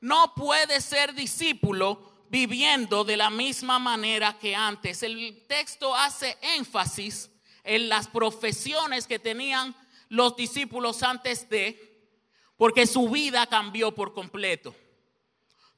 No 0.00 0.34
puedes 0.34 0.84
ser 0.84 1.14
discípulo 1.14 2.10
viviendo 2.28 3.02
de 3.02 3.16
la 3.16 3.30
misma 3.30 3.78
manera 3.78 4.38
que 4.38 4.54
antes. 4.54 5.02
El 5.02 5.44
texto 5.46 5.94
hace 5.94 6.36
énfasis 6.56 7.30
en 7.64 7.88
las 7.88 8.08
profesiones 8.08 9.06
que 9.06 9.18
tenían 9.18 9.74
los 10.08 10.36
discípulos 10.36 11.02
antes 11.02 11.48
de, 11.48 11.89
porque 12.60 12.86
su 12.86 13.08
vida 13.08 13.46
cambió 13.46 13.94
por 13.94 14.12
completo. 14.12 14.76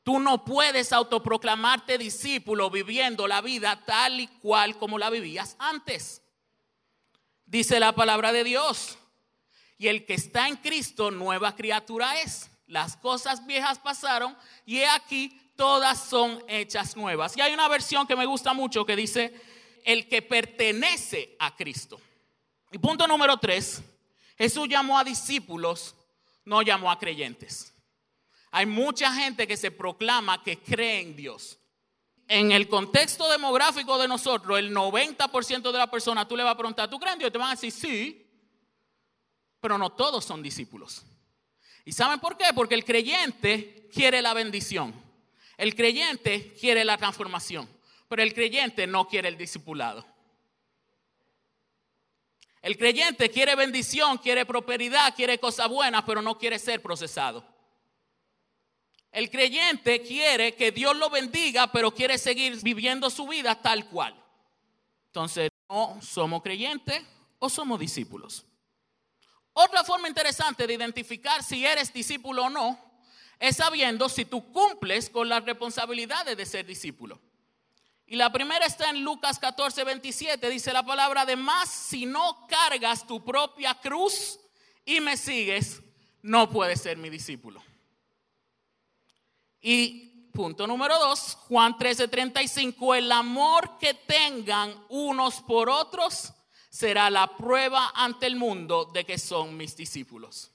Tú 0.02 0.18
no 0.18 0.44
puedes 0.44 0.92
autoproclamarte 0.92 1.96
discípulo 1.96 2.70
viviendo 2.70 3.28
la 3.28 3.40
vida 3.40 3.84
tal 3.86 4.18
y 4.18 4.26
cual 4.26 4.76
como 4.78 4.98
la 4.98 5.08
vivías 5.08 5.54
antes 5.60 6.22
dice 7.46 7.78
la 7.78 7.92
palabra 7.92 8.32
de 8.32 8.42
Dios. 8.42 8.98
Y 9.78 9.86
el 9.86 10.04
que 10.04 10.14
está 10.14 10.48
en 10.48 10.56
Cristo, 10.56 11.12
nueva 11.12 11.54
criatura 11.54 12.20
es. 12.20 12.50
Las 12.66 12.96
cosas 12.96 13.46
viejas 13.46 13.78
pasaron 13.78 14.36
y 14.66 14.78
he 14.78 14.88
aquí 14.88 15.40
todas 15.54 16.02
son 16.02 16.42
hechas 16.48 16.96
nuevas. 16.96 17.36
Y 17.36 17.42
hay 17.42 17.54
una 17.54 17.68
versión 17.68 18.08
que 18.08 18.16
me 18.16 18.26
gusta 18.26 18.54
mucho 18.54 18.84
que 18.84 18.96
dice, 18.96 19.32
el 19.84 20.08
que 20.08 20.20
pertenece 20.20 21.36
a 21.38 21.54
Cristo. 21.54 22.00
Y 22.72 22.78
punto 22.78 23.06
número 23.06 23.36
tres, 23.36 23.80
Jesús 24.36 24.68
llamó 24.68 24.98
a 24.98 25.04
discípulos, 25.04 25.94
no 26.44 26.62
llamó 26.62 26.90
a 26.90 26.99
creyentes. 26.99 27.72
Hay 28.50 28.66
mucha 28.66 29.12
gente 29.14 29.46
que 29.46 29.56
se 29.56 29.70
proclama 29.70 30.42
que 30.42 30.58
cree 30.58 31.00
en 31.00 31.16
Dios 31.16 31.58
en 32.32 32.50
el 32.50 32.66
contexto 32.66 33.30
demográfico 33.30 33.99
de 33.99 34.08
nosotros, 34.08 34.58
el 34.58 34.75
90% 34.75 35.70
de 35.70 35.78
la 35.78 35.90
persona, 35.90 36.26
tú 36.26 36.34
le 36.34 36.42
vas 36.42 36.54
a 36.54 36.56
preguntar, 36.56 36.88
¿tú 36.88 36.99
crees 36.99 37.12
en 37.14 37.18
Dios? 37.18 37.28
Y 37.28 37.32
te 37.32 37.38
van 37.38 37.49
a 37.49 37.54
decir, 37.54 37.70
sí, 37.70 38.26
pero 39.61 39.76
no 39.76 39.90
todos 39.90 40.25
son 40.25 40.42
discípulos. 40.42 41.04
¿Y 41.84 41.92
saben 41.92 42.20
por 42.20 42.38
qué? 42.38 42.46
Porque 42.54 42.75
el 42.75 42.87
creyente 42.87 43.88
quiere 43.92 44.22
la 44.22 44.32
bendición. 44.32 44.94
El 45.58 45.75
creyente 45.75 46.54
quiere 46.58 46.87
la 46.87 46.96
transformación, 46.96 47.68
pero 48.08 48.22
el 48.22 48.32
creyente 48.32 48.87
no 48.87 49.06
quiere 49.08 49.28
el 49.28 49.37
discipulado. 49.37 50.06
El 52.62 52.78
creyente 52.78 53.28
quiere 53.28 53.57
bendición, 53.57 54.19
quiere 54.19 54.47
prosperidad, 54.47 55.14
quiere 55.16 55.38
cosas 55.38 55.69
buenas, 55.69 56.04
pero 56.04 56.23
no 56.23 56.38
quiere 56.38 56.61
ser 56.61 56.81
procesado. 56.81 57.45
El 59.11 59.31
creyente 59.31 60.00
quiere 60.00 60.54
que 60.54 60.71
Dios 60.71 60.97
lo 60.97 61.11
bendiga, 61.11 61.71
pero 61.73 61.92
quiere 61.92 62.16
seguir 62.16 62.57
viviendo 62.62 63.11
su 63.11 63.26
vida 63.26 63.61
tal 63.61 63.87
cual. 63.88 64.14
Entonces, 65.07 65.50
no 65.69 66.00
somos 66.00 66.40
creyentes 66.40 67.02
o 67.40 67.50
somos 67.50 67.81
discípulos. 67.81 68.47
Otra 69.52 69.83
forma 69.85 70.09
interesante 70.09 70.66
de 70.66 70.75
identificar 70.75 71.42
si 71.42 71.66
eres 71.66 71.92
discípulo 71.92 72.45
o 72.45 72.49
no 72.49 72.78
es 73.38 73.57
sabiendo 73.57 74.09
si 74.09 74.25
tú 74.25 74.52
cumples 74.52 75.11
con 75.11 75.28
las 75.28 75.45
responsabilidades 75.45 76.37
de 76.37 76.47
ser 76.47 76.64
discípulo. 76.64 77.21
Y 78.06 78.16
la 78.16 78.30
primera 78.30 78.66
está 78.66 78.90
en 78.90 79.02
Lucas 79.02 79.38
14, 79.38 79.85
27. 79.85 80.50
Dice 80.50 80.73
la 80.73 80.82
palabra 80.82 81.25
de 81.25 81.37
más, 81.37 81.68
si 81.68 82.04
no 82.04 82.47
cargas 82.47 83.06
tu 83.06 83.25
propia 83.25 83.75
cruz 83.75 84.38
y 84.85 85.00
me 85.00 85.16
sigues, 85.16 85.80
no 86.23 86.50
puedes 86.50 86.80
ser 86.80 86.97
mi 86.99 87.09
discípulo. 87.09 87.62
Y 89.61 90.28
punto 90.32 90.66
número 90.66 90.99
dos, 90.99 91.37
Juan 91.49 91.76
13:35, 91.76 92.97
el 92.97 93.11
amor 93.12 93.78
que 93.78 93.94
tengan 93.94 94.75
unos 94.88 95.40
por 95.40 95.71
otros 95.71 96.32
será 96.68 97.11
la 97.11 97.37
prueba 97.37 97.92
ante 97.94 98.26
el 98.26 98.37
mundo 98.37 98.87
de 98.87 99.04
que 99.04 99.18
son 99.18 99.56
mis 99.56 99.76
discípulos. 99.76 100.50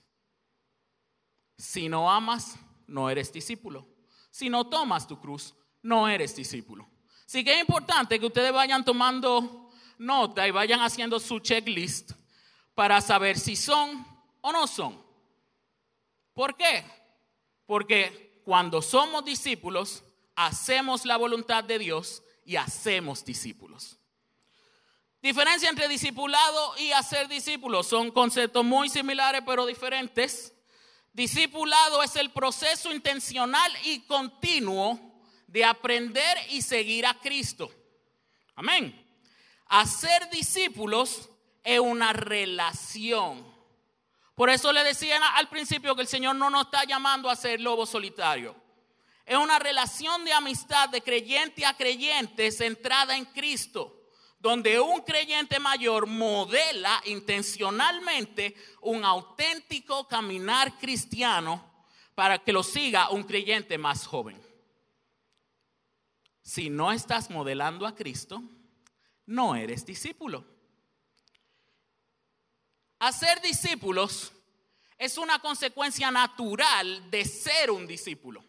Si 1.58 1.90
no 1.90 2.12
amas, 2.12 2.56
no 2.88 3.10
eres 3.10 3.32
discípulo. 3.32 3.88
Si 4.30 4.50
no 4.50 4.68
tomas 4.68 5.08
tu 5.08 5.20
cruz, 5.20 5.56
no 5.82 6.08
eres 6.08 6.36
discípulo. 6.36 6.88
Así 7.28 7.44
que 7.44 7.56
es 7.56 7.60
importante 7.60 8.20
que 8.20 8.26
ustedes 8.26 8.54
vayan 8.54 8.86
tomando 8.86 9.70
nota 9.98 10.48
y 10.48 10.52
vayan 10.52 10.80
haciendo 10.80 11.20
su 11.20 11.40
checklist 11.40 12.12
para 12.74 13.02
saber 13.02 13.38
si 13.38 13.58
son 13.58 14.08
o 14.40 14.52
no 14.54 14.66
son. 14.66 14.98
¿Por 16.34 16.56
qué? 16.56 16.86
Porque 17.66 18.42
cuando 18.46 18.82
somos 18.82 19.26
discípulos, 19.26 20.06
hacemos 20.38 21.04
la 21.04 21.18
voluntad 21.18 21.66
de 21.66 21.80
Dios 21.80 22.24
y 22.46 22.56
hacemos 22.56 23.26
discípulos. 23.26 23.98
Diferencia 25.22 25.68
entre 25.68 25.90
discipulado 25.90 26.78
y 26.78 26.94
hacer 26.94 27.28
discípulos 27.28 27.88
son 27.88 28.12
conceptos 28.12 28.64
muy 28.64 28.88
similares 28.88 29.42
pero 29.46 29.66
diferentes. 29.66 30.54
Discipulado 31.12 32.04
es 32.04 32.16
el 32.16 32.30
proceso 32.30 32.94
intencional 32.94 33.74
y 33.84 34.02
continuo 34.02 35.07
de 35.48 35.66
aprender 35.66 36.38
y 36.50 36.62
seguir 36.62 37.06
a 37.06 37.16
Cristo. 37.20 37.72
Amén. 38.56 39.04
Hacer 39.66 40.30
discípulos 40.30 41.30
es 41.64 41.80
una 41.80 42.14
relación 42.14 43.58
por 44.38 44.52
eso 44.52 44.72
le 44.72 44.84
decían 44.84 45.20
al 45.34 45.50
principio 45.50 45.96
que 45.96 46.04
el 46.04 46.08
Señor 46.08 46.36
no 46.36 46.52
nos 46.52 46.66
está 46.66 46.84
llamando 46.84 47.28
a 47.28 47.36
ser 47.36 47.60
lobo 47.60 47.88
solitario. 47.88 48.56
Es 49.26 49.36
una 49.36 49.58
relación 49.58 50.24
de 50.26 50.32
amistad 50.32 50.90
de 50.90 51.02
creyente 51.02 51.66
a 51.66 51.76
creyente 51.76 52.52
centrada 52.52 53.18
en 53.18 53.26
Cristo, 53.26 54.00
donde 54.38 54.80
un 54.80 55.02
creyente 55.02 55.60
mayor 55.60 56.06
modela 56.06 57.02
intencionalmente 57.06 58.56
un 58.82 59.04
auténtico 59.04 60.08
caminar 60.08 60.78
cristiano 60.78 61.88
para 62.14 62.38
que 62.38 62.54
lo 62.54 62.62
siga 62.62 63.10
un 63.10 63.24
creyente 63.24 63.80
más 63.80 64.06
joven. 64.06 64.40
Si 66.48 66.70
no 66.70 66.94
estás 66.94 67.30
modelando 67.30 67.86
a 67.86 67.94
Cristo, 67.94 68.42
no 69.26 69.58
eres 69.58 69.86
discípulo. 69.86 70.46
Hacer 73.00 73.42
discípulos 73.42 74.32
es 74.98 75.18
una 75.18 75.40
consecuencia 75.40 76.10
natural 76.10 77.12
de 77.12 77.26
ser 77.26 77.70
un 77.70 77.86
discípulo. 77.86 78.46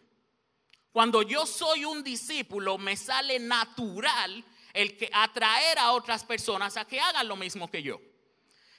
Cuando 0.93 1.23
yo 1.23 1.45
soy 1.45 1.83
un 1.83 2.01
discípulo, 2.01 2.77
me 2.77 2.95
sale 2.95 3.37
natural 3.37 4.45
el 4.71 4.95
que 4.95 5.09
atraer 5.11 5.77
a 5.77 5.91
otras 5.91 6.23
personas 6.23 6.77
a 6.77 6.85
que 6.85 7.01
hagan 7.01 7.27
lo 7.27 7.35
mismo 7.35 7.69
que 7.69 7.83
yo. 7.83 7.99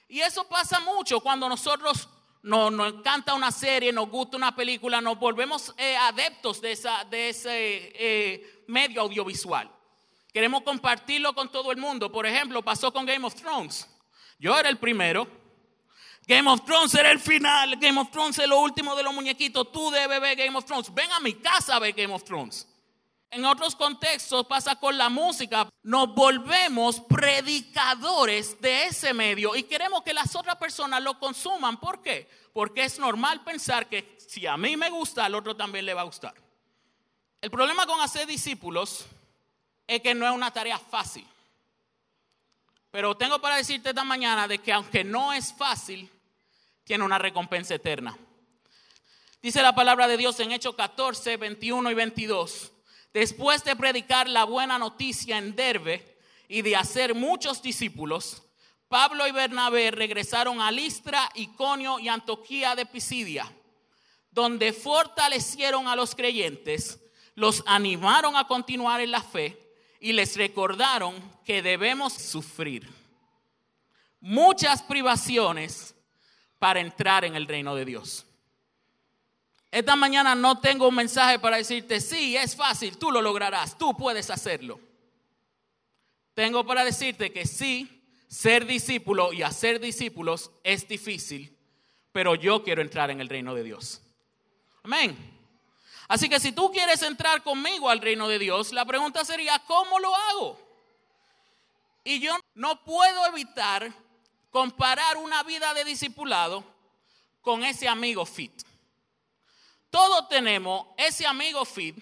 Y 0.08 0.20
eso 0.20 0.48
pasa 0.48 0.80
mucho 0.80 1.20
cuando 1.20 1.46
nosotros 1.46 2.08
nos, 2.42 2.92
encanta 2.92 3.34
una 3.34 3.50
serie, 3.50 3.92
nos 3.92 4.08
gusta 4.08 4.36
una 4.36 4.54
película, 4.54 5.00
nos 5.00 5.18
volvemos 5.18 5.74
eh, 5.76 5.96
adeptos 5.96 6.60
de, 6.60 6.72
esa, 6.72 7.04
de 7.04 7.30
ese 7.30 7.92
eh, 7.94 8.64
medio 8.68 9.02
audiovisual. 9.02 9.70
Queremos 10.32 10.62
compartirlo 10.62 11.34
con 11.34 11.50
todo 11.50 11.72
el 11.72 11.78
mundo. 11.78 12.10
Por 12.10 12.26
ejemplo, 12.26 12.62
pasó 12.62 12.92
con 12.92 13.04
Game 13.04 13.26
of 13.26 13.34
Thrones. 13.34 13.88
Yo 14.38 14.56
era 14.58 14.68
el 14.68 14.78
primero 14.78 15.40
Game 16.30 16.48
of 16.48 16.64
Thrones 16.64 16.94
era 16.94 17.10
el 17.10 17.18
final. 17.18 17.76
Game 17.80 18.00
of 18.00 18.10
Thrones 18.12 18.38
es 18.38 18.46
lo 18.46 18.60
último 18.60 18.94
de 18.94 19.02
los 19.02 19.12
muñequitos. 19.12 19.72
Tú 19.72 19.90
debes 19.90 20.20
ver 20.20 20.36
Game 20.36 20.56
of 20.56 20.64
Thrones. 20.64 20.94
Ven 20.94 21.10
a 21.10 21.18
mi 21.18 21.34
casa 21.34 21.74
a 21.74 21.78
ver 21.80 21.92
Game 21.92 22.14
of 22.14 22.22
Thrones. 22.22 22.68
En 23.32 23.44
otros 23.44 23.76
contextos 23.76 24.44
pasa 24.46 24.74
con 24.74 24.98
la 24.98 25.08
música. 25.08 25.68
Nos 25.84 26.12
volvemos 26.14 27.00
predicadores 27.00 28.60
de 28.60 28.86
ese 28.86 29.14
medio 29.14 29.54
y 29.54 29.62
queremos 29.62 30.02
que 30.02 30.12
las 30.12 30.34
otras 30.34 30.56
personas 30.56 31.00
lo 31.00 31.18
consuman. 31.18 31.78
¿Por 31.78 32.02
qué? 32.02 32.28
Porque 32.52 32.84
es 32.84 32.98
normal 32.98 33.44
pensar 33.44 33.88
que 33.88 34.16
si 34.18 34.46
a 34.46 34.56
mí 34.56 34.76
me 34.76 34.90
gusta, 34.90 35.24
al 35.24 35.36
otro 35.36 35.54
también 35.54 35.86
le 35.86 35.94
va 35.94 36.00
a 36.00 36.04
gustar. 36.04 36.34
El 37.40 37.50
problema 37.52 37.86
con 37.86 38.00
hacer 38.00 38.26
discípulos 38.26 39.06
es 39.86 40.00
que 40.00 40.12
no 40.12 40.26
es 40.26 40.32
una 40.32 40.52
tarea 40.52 40.78
fácil. 40.78 41.26
Pero 42.90 43.16
tengo 43.16 43.40
para 43.40 43.56
decirte 43.56 43.90
esta 43.90 44.02
mañana 44.02 44.48
de 44.48 44.58
que 44.58 44.72
aunque 44.72 45.04
no 45.04 45.32
es 45.32 45.52
fácil, 45.52 46.10
tiene 46.82 47.04
una 47.04 47.18
recompensa 47.18 47.76
eterna. 47.76 48.18
Dice 49.40 49.62
la 49.62 49.74
palabra 49.74 50.08
de 50.08 50.16
Dios 50.16 50.38
en 50.40 50.50
Hechos 50.50 50.74
14, 50.74 51.36
21 51.36 51.92
y 51.92 51.94
22. 51.94 52.72
Después 53.12 53.64
de 53.64 53.74
predicar 53.74 54.28
la 54.28 54.44
buena 54.44 54.78
noticia 54.78 55.38
en 55.38 55.56
Derbe 55.56 56.16
y 56.48 56.62
de 56.62 56.76
hacer 56.76 57.14
muchos 57.14 57.60
discípulos, 57.60 58.42
Pablo 58.88 59.26
y 59.26 59.32
Bernabé 59.32 59.90
regresaron 59.90 60.60
a 60.60 60.70
Listra, 60.70 61.28
Iconio 61.34 61.98
y 61.98 62.08
Antioquía 62.08 62.74
de 62.74 62.86
Pisidia, 62.86 63.50
donde 64.30 64.72
fortalecieron 64.72 65.88
a 65.88 65.96
los 65.96 66.14
creyentes, 66.14 67.00
los 67.34 67.62
animaron 67.66 68.36
a 68.36 68.46
continuar 68.46 69.00
en 69.00 69.10
la 69.10 69.22
fe 69.22 69.58
y 70.00 70.12
les 70.12 70.36
recordaron 70.36 71.14
que 71.44 71.62
debemos 71.62 72.12
sufrir 72.12 72.88
muchas 74.20 74.82
privaciones 74.82 75.94
para 76.58 76.80
entrar 76.80 77.24
en 77.24 77.34
el 77.34 77.46
reino 77.46 77.74
de 77.74 77.84
Dios. 77.84 78.26
Esta 79.70 79.94
mañana 79.94 80.34
no 80.34 80.58
tengo 80.58 80.88
un 80.88 80.94
mensaje 80.96 81.38
para 81.38 81.56
decirte, 81.56 82.00
sí, 82.00 82.36
es 82.36 82.56
fácil, 82.56 82.98
tú 82.98 83.10
lo 83.12 83.22
lograrás, 83.22 83.78
tú 83.78 83.96
puedes 83.96 84.28
hacerlo. 84.30 84.80
Tengo 86.34 86.66
para 86.66 86.84
decirte 86.84 87.32
que 87.32 87.46
sí, 87.46 88.02
ser 88.28 88.66
discípulo 88.66 89.32
y 89.32 89.42
hacer 89.42 89.80
discípulos 89.80 90.50
es 90.64 90.88
difícil, 90.88 91.56
pero 92.12 92.34
yo 92.34 92.64
quiero 92.64 92.82
entrar 92.82 93.10
en 93.10 93.20
el 93.20 93.28
reino 93.28 93.54
de 93.54 93.62
Dios. 93.62 94.02
Amén. 94.82 95.16
Así 96.08 96.28
que 96.28 96.40
si 96.40 96.50
tú 96.50 96.72
quieres 96.72 97.02
entrar 97.02 97.42
conmigo 97.44 97.88
al 97.88 98.00
reino 98.00 98.26
de 98.26 98.40
Dios, 98.40 98.72
la 98.72 98.84
pregunta 98.84 99.24
sería, 99.24 99.60
¿cómo 99.60 100.00
lo 100.00 100.14
hago? 100.16 100.58
Y 102.02 102.18
yo 102.18 102.36
no 102.54 102.82
puedo 102.82 103.26
evitar 103.26 103.92
comparar 104.50 105.16
una 105.16 105.44
vida 105.44 105.72
de 105.74 105.84
discipulado 105.84 106.64
con 107.40 107.62
ese 107.64 107.86
amigo 107.86 108.26
fit. 108.26 108.52
Todos 109.90 110.28
tenemos 110.28 110.86
ese 110.96 111.26
amigo 111.26 111.64
fit 111.64 111.96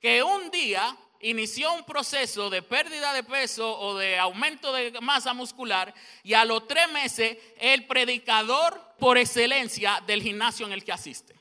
que 0.00 0.22
un 0.22 0.50
día 0.50 0.94
inició 1.20 1.72
un 1.72 1.84
proceso 1.84 2.50
de 2.50 2.60
pérdida 2.60 3.14
de 3.14 3.22
peso 3.22 3.78
o 3.78 3.96
de 3.96 4.18
aumento 4.18 4.72
de 4.74 4.92
masa 5.00 5.32
muscular 5.32 5.94
y 6.22 6.34
a 6.34 6.44
los 6.44 6.68
tres 6.68 6.90
meses 6.90 7.38
el 7.58 7.86
predicador 7.86 8.78
por 8.98 9.16
excelencia 9.16 10.02
del 10.06 10.22
gimnasio 10.22 10.66
en 10.66 10.72
el 10.72 10.84
que 10.84 10.92
asiste. 10.92 11.34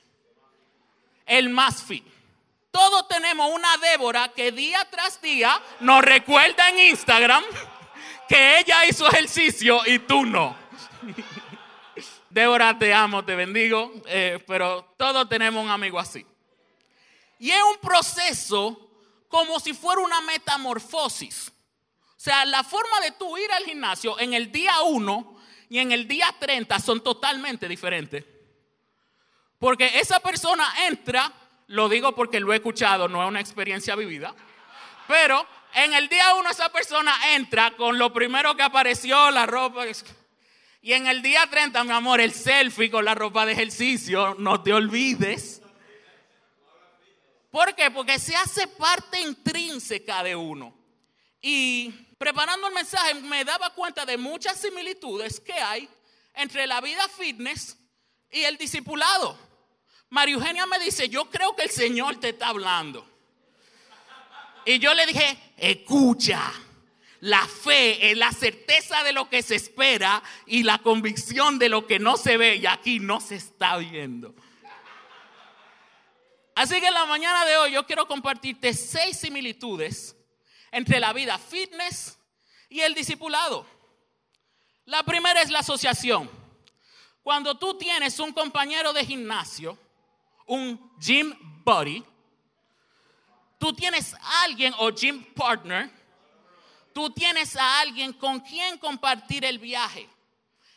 El 1.25 1.50
más 1.50 1.84
fit. 1.84 2.06
Todos 2.72 3.08
tenemos 3.10 3.52
una 3.52 3.78
Débora 3.78 4.30
que 4.30 4.52
día 4.52 4.88
tras 4.90 5.22
día 5.22 5.62
nos 5.82 6.02
recuerda 6.02 6.70
en 6.70 6.80
Instagram 6.90 7.44
que 8.28 8.60
ella 8.60 8.86
hizo 8.86 9.06
ejercicio 9.08 9.82
y 9.86 10.00
tú 10.00 10.25
no. 10.25 10.56
Débora, 12.34 12.75
te 12.80 12.92
amo, 12.92 13.24
te 13.24 13.36
bendigo, 13.36 13.94
eh, 14.08 14.44
pero 14.48 14.96
todos 14.98 15.30
tenemos 15.30 15.63
un 15.63 15.70
amigo 15.70 16.00
así. 16.00 16.25
Y 17.38 17.52
es 17.52 17.62
un 17.62 17.78
proceso 17.78 18.90
como 19.28 19.60
si 19.60 19.72
fuera 19.74 20.02
una 20.02 20.20
metamorfosis. 20.22 21.50
O 21.50 22.20
sea, 22.20 22.44
la 22.46 22.63
forma 22.63 23.02
de 23.02 23.12
tú 23.12 23.38
ir 23.38 23.52
al 23.52 23.63
gimnasio 23.66 24.20
en 24.20 24.34
el 24.34 24.52
día 24.52 24.82
1 24.82 25.42
y 25.70 25.78
en 25.78 25.92
el 25.92 26.08
día 26.08 26.34
30 26.40 26.80
son 26.80 27.04
totalmente 27.04 27.68
diferentes. 27.68 28.25
Porque 29.60 30.00
esa 30.00 30.20
persona 30.20 30.74
entra, 30.88 31.32
lo 31.68 31.88
digo 31.88 32.16
porque 32.16 32.40
lo 32.40 32.52
he 32.52 32.56
escuchado, 32.56 33.08
no 33.08 33.22
es 33.22 33.30
una 33.30 33.42
experiencia 33.42 33.96
vivida, 33.96 34.34
pero 35.08 35.46
en 35.75 35.94
el 35.94 36.10
día 36.10 36.34
1 36.34 36.50
esa 36.50 36.70
persona 36.70 37.13
entra 37.36 37.75
con 37.78 38.00
lo 38.00 38.12
primero 38.12 38.56
que 38.56 38.63
apareció, 38.63 39.30
la 39.30 39.46
ropa 39.46 39.86
y 40.86 40.92
en 40.92 41.08
el 41.08 41.22
día 41.22 41.48
30, 41.50 41.82
mi 41.86 41.91
amor, 41.91 42.19
el 42.19 42.34
selfie 42.34 42.91
con 42.91 43.06
la 43.06 43.15
ropa 43.15 43.46
de 43.46 43.54
ejercicio, 43.54 44.36
no 44.38 44.62
te 44.62 44.74
olvides. 44.74 45.62
¿Por 47.50 47.74
qué? 47.74 47.89
Porque 47.89 48.19
se 48.19 48.36
hace 48.36 48.67
parte 48.67 49.22
intrínseca 49.22 50.22
de 50.24 50.36
uno. 50.36 50.78
Y 51.41 51.89
preparando 52.17 52.67
el 52.67 52.74
mensaje 52.74 53.13
me 53.13 53.46
daba 53.46 53.69
cuenta 53.69 54.06
de 54.06 54.17
muchas 54.17 54.60
similitudes 54.60 55.39
que 55.39 55.54
hay 55.54 55.88
entre 56.34 56.67
la 56.67 56.82
vida 56.82 57.08
fitness 57.08 57.78
y 58.30 58.43
el 58.43 58.58
discipulado. 58.58 59.38
María 60.10 60.36
Eugenia 60.36 60.65
me 60.65 60.80
dice, 60.80 61.08
yo 61.08 61.30
creo 61.30 61.56
que 61.56 61.63
el 61.63 61.72
Señor 61.72 62.19
te 62.19 62.30
está 62.30 62.50
hablando. 62.50 63.10
Y 64.65 64.80
yo 64.80 64.93
le 64.93 65.06
dije, 65.06 65.54
escucha. 65.56 66.52
La 67.23 67.47
fe 67.47 68.12
es 68.12 68.17
la 68.17 68.33
certeza 68.33 69.01
de 69.01 69.13
lo 69.13 69.29
que 69.29 69.41
se 69.41 69.55
espera 69.55 70.21
y 70.45 70.63
la 70.63 70.79
convicción 70.79 71.57
de 71.57 71.69
lo 71.69 71.88
que 71.88 71.97
no 71.97 72.17
se 72.17 72.36
ve 72.36 72.57
y 72.57 72.65
aquí 72.65 72.99
no 72.99 73.21
se 73.21 73.36
está 73.36 73.77
viendo. 73.77 74.36
Así 76.53 76.81
que 76.81 76.88
en 76.88 76.93
la 76.93 77.05
mañana 77.05 77.45
de 77.45 77.55
hoy 77.55 77.71
yo 77.71 77.86
quiero 77.86 78.09
compartirte 78.09 78.73
seis 78.73 79.17
similitudes 79.17 80.17
entre 80.69 80.99
la 80.99 81.13
vida 81.13 81.38
fitness 81.38 82.19
y 82.67 82.81
el 82.81 82.93
discipulado. 82.93 83.65
La 84.83 85.03
primera 85.03 85.41
es 85.41 85.49
la 85.49 85.59
asociación. 85.59 86.29
Cuando 87.21 87.57
tú 87.57 87.77
tienes 87.77 88.19
un 88.19 88.33
compañero 88.33 88.91
de 88.91 89.05
gimnasio, 89.05 89.77
un 90.45 90.91
gym 90.99 91.33
buddy, 91.63 92.03
tú 93.57 93.71
tienes 93.71 94.13
alguien 94.43 94.73
o 94.77 94.91
gym 94.91 95.23
partner 95.33 96.03
tú 96.93 97.10
tienes 97.10 97.56
a 97.56 97.79
alguien 97.82 98.13
con 98.13 98.39
quien 98.39 98.77
compartir 98.77 99.45
el 99.45 99.60
viaje. 99.60 100.10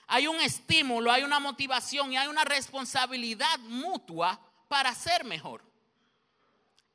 Hay 0.06 0.26
un 0.26 0.40
estímulo, 0.40 1.10
hay 1.10 1.22
una 1.22 1.40
motivación 1.40 2.12
y 2.12 2.16
hay 2.16 2.28
una 2.28 2.44
responsabilidad 2.44 3.58
mutua 3.60 4.40
para 4.68 4.94
ser 4.94 5.24
mejor. 5.24 5.62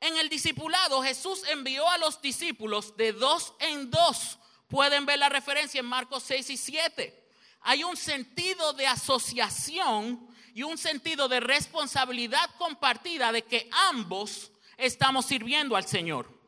En 0.00 0.16
el 0.16 0.28
discipulado 0.28 1.02
Jesús 1.02 1.44
envió 1.48 1.88
a 1.88 1.98
los 1.98 2.20
discípulos 2.20 2.96
de 2.96 3.12
dos 3.12 3.54
en 3.60 3.90
dos. 3.90 4.38
Pueden 4.68 5.06
ver 5.06 5.18
la 5.18 5.28
referencia 5.28 5.78
en 5.78 5.86
Marcos 5.86 6.24
6 6.24 6.50
y 6.50 6.56
7. 6.56 7.28
Hay 7.60 7.84
un 7.84 7.96
sentido 7.96 8.72
de 8.72 8.86
asociación 8.86 10.28
y 10.54 10.62
un 10.64 10.76
sentido 10.76 11.28
de 11.28 11.40
responsabilidad 11.40 12.50
compartida 12.58 13.30
de 13.30 13.42
que 13.42 13.68
ambos 13.90 14.50
estamos 14.76 15.26
sirviendo 15.26 15.76
al 15.76 15.86
Señor. 15.86 16.41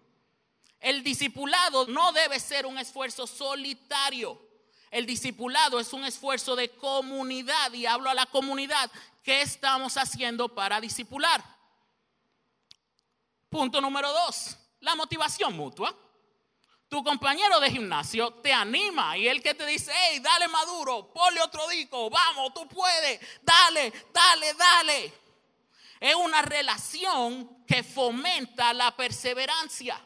El 0.85 1.03
discipulado 1.03 1.87
no 1.87 2.13
debe 2.13 2.39
ser 2.39 2.67
un 2.67 2.77
esfuerzo 2.77 3.27
solitario. 3.27 4.39
El 4.91 5.07
discipulado 5.07 5.81
es 5.81 5.95
un 5.95 6.05
esfuerzo 6.05 6.55
de 6.55 6.69
comunidad 6.73 7.73
y 7.73 7.87
hablo 7.87 8.11
a 8.11 8.15
la 8.15 8.27
comunidad. 8.27 8.91
¿Qué 9.23 9.41
estamos 9.41 9.97
haciendo 9.97 10.47
para 10.55 10.83
discipular? 10.83 11.43
Punto 13.49 13.81
número 13.81 14.13
dos, 14.13 14.59
la 14.81 14.95
motivación 14.95 15.57
mutua. 15.57 15.97
Tu 16.91 17.03
compañero 17.03 17.61
de 17.61 17.71
gimnasio 17.71 18.35
te 18.35 18.53
anima 18.53 19.17
y 19.17 19.27
el 19.27 19.43
que 19.43 19.55
te 19.55 19.65
dice, 19.65 19.91
hey, 19.91 20.19
dale 20.21 20.49
maduro, 20.49 21.11
ponle 21.15 21.41
otro 21.41 21.67
disco, 21.67 22.11
vamos, 22.11 22.53
tú 22.53 22.69
puedes, 22.69 23.21
dale, 23.41 23.91
dale, 24.13 24.53
dale. 24.53 25.15
Es 25.99 26.15
una 26.15 26.43
relación 26.43 27.65
que 27.65 27.83
fomenta 27.83 28.75
la 28.75 28.95
perseverancia. 28.95 29.99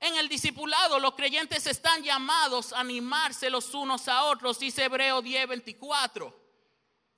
En 0.00 0.16
el 0.16 0.28
discipulado 0.28 0.98
los 0.98 1.14
creyentes 1.14 1.66
están 1.66 2.02
llamados 2.02 2.72
a 2.72 2.80
animarse 2.80 3.50
los 3.50 3.74
unos 3.74 4.08
a 4.08 4.24
otros, 4.24 4.58
dice 4.58 4.84
Hebreo 4.84 5.22
10:24. 5.22 6.34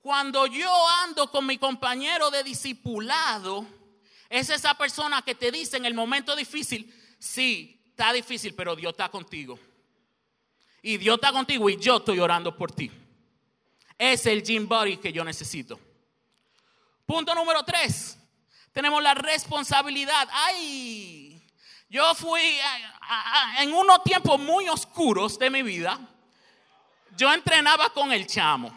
Cuando 0.01 0.45
yo 0.47 0.69
ando 1.03 1.31
con 1.31 1.45
mi 1.45 1.57
compañero 1.57 2.29
de 2.29 2.43
discipulado, 2.43 3.65
es 4.29 4.49
esa 4.49 4.73
persona 4.73 5.21
que 5.21 5.33
te 5.33 5.49
dice 5.49 5.77
en 5.77 5.85
el 5.85 5.93
momento 5.93 6.35
difícil, 6.35 6.93
sí, 7.17 7.81
está 7.87 8.11
difícil, 8.11 8.53
pero 8.53 8.75
Dios 8.75 8.91
está 8.91 9.07
contigo. 9.07 9.57
Y 10.81 10.97
Dios 10.97 11.15
está 11.15 11.31
contigo 11.31 11.69
y 11.69 11.77
yo 11.77 11.97
estoy 11.97 12.19
orando 12.19 12.57
por 12.57 12.69
ti. 12.69 12.91
Es 13.97 14.25
el 14.25 14.43
gym 14.43 14.67
body 14.67 14.97
que 14.97 15.13
yo 15.13 15.23
necesito. 15.23 15.79
Punto 17.05 17.33
número 17.33 17.63
tres. 17.63 18.17
Tenemos 18.73 19.01
la 19.01 19.13
responsabilidad. 19.13 20.27
Ay, 20.33 21.32
yo 21.93 22.15
fui 22.15 22.59
en 23.59 23.71
unos 23.71 24.03
tiempos 24.03 24.39
muy 24.39 24.67
oscuros 24.67 25.37
de 25.37 25.51
mi 25.51 25.61
vida. 25.61 25.99
Yo 27.15 27.31
entrenaba 27.31 27.91
con 27.91 28.11
el 28.11 28.25
chamo. 28.25 28.75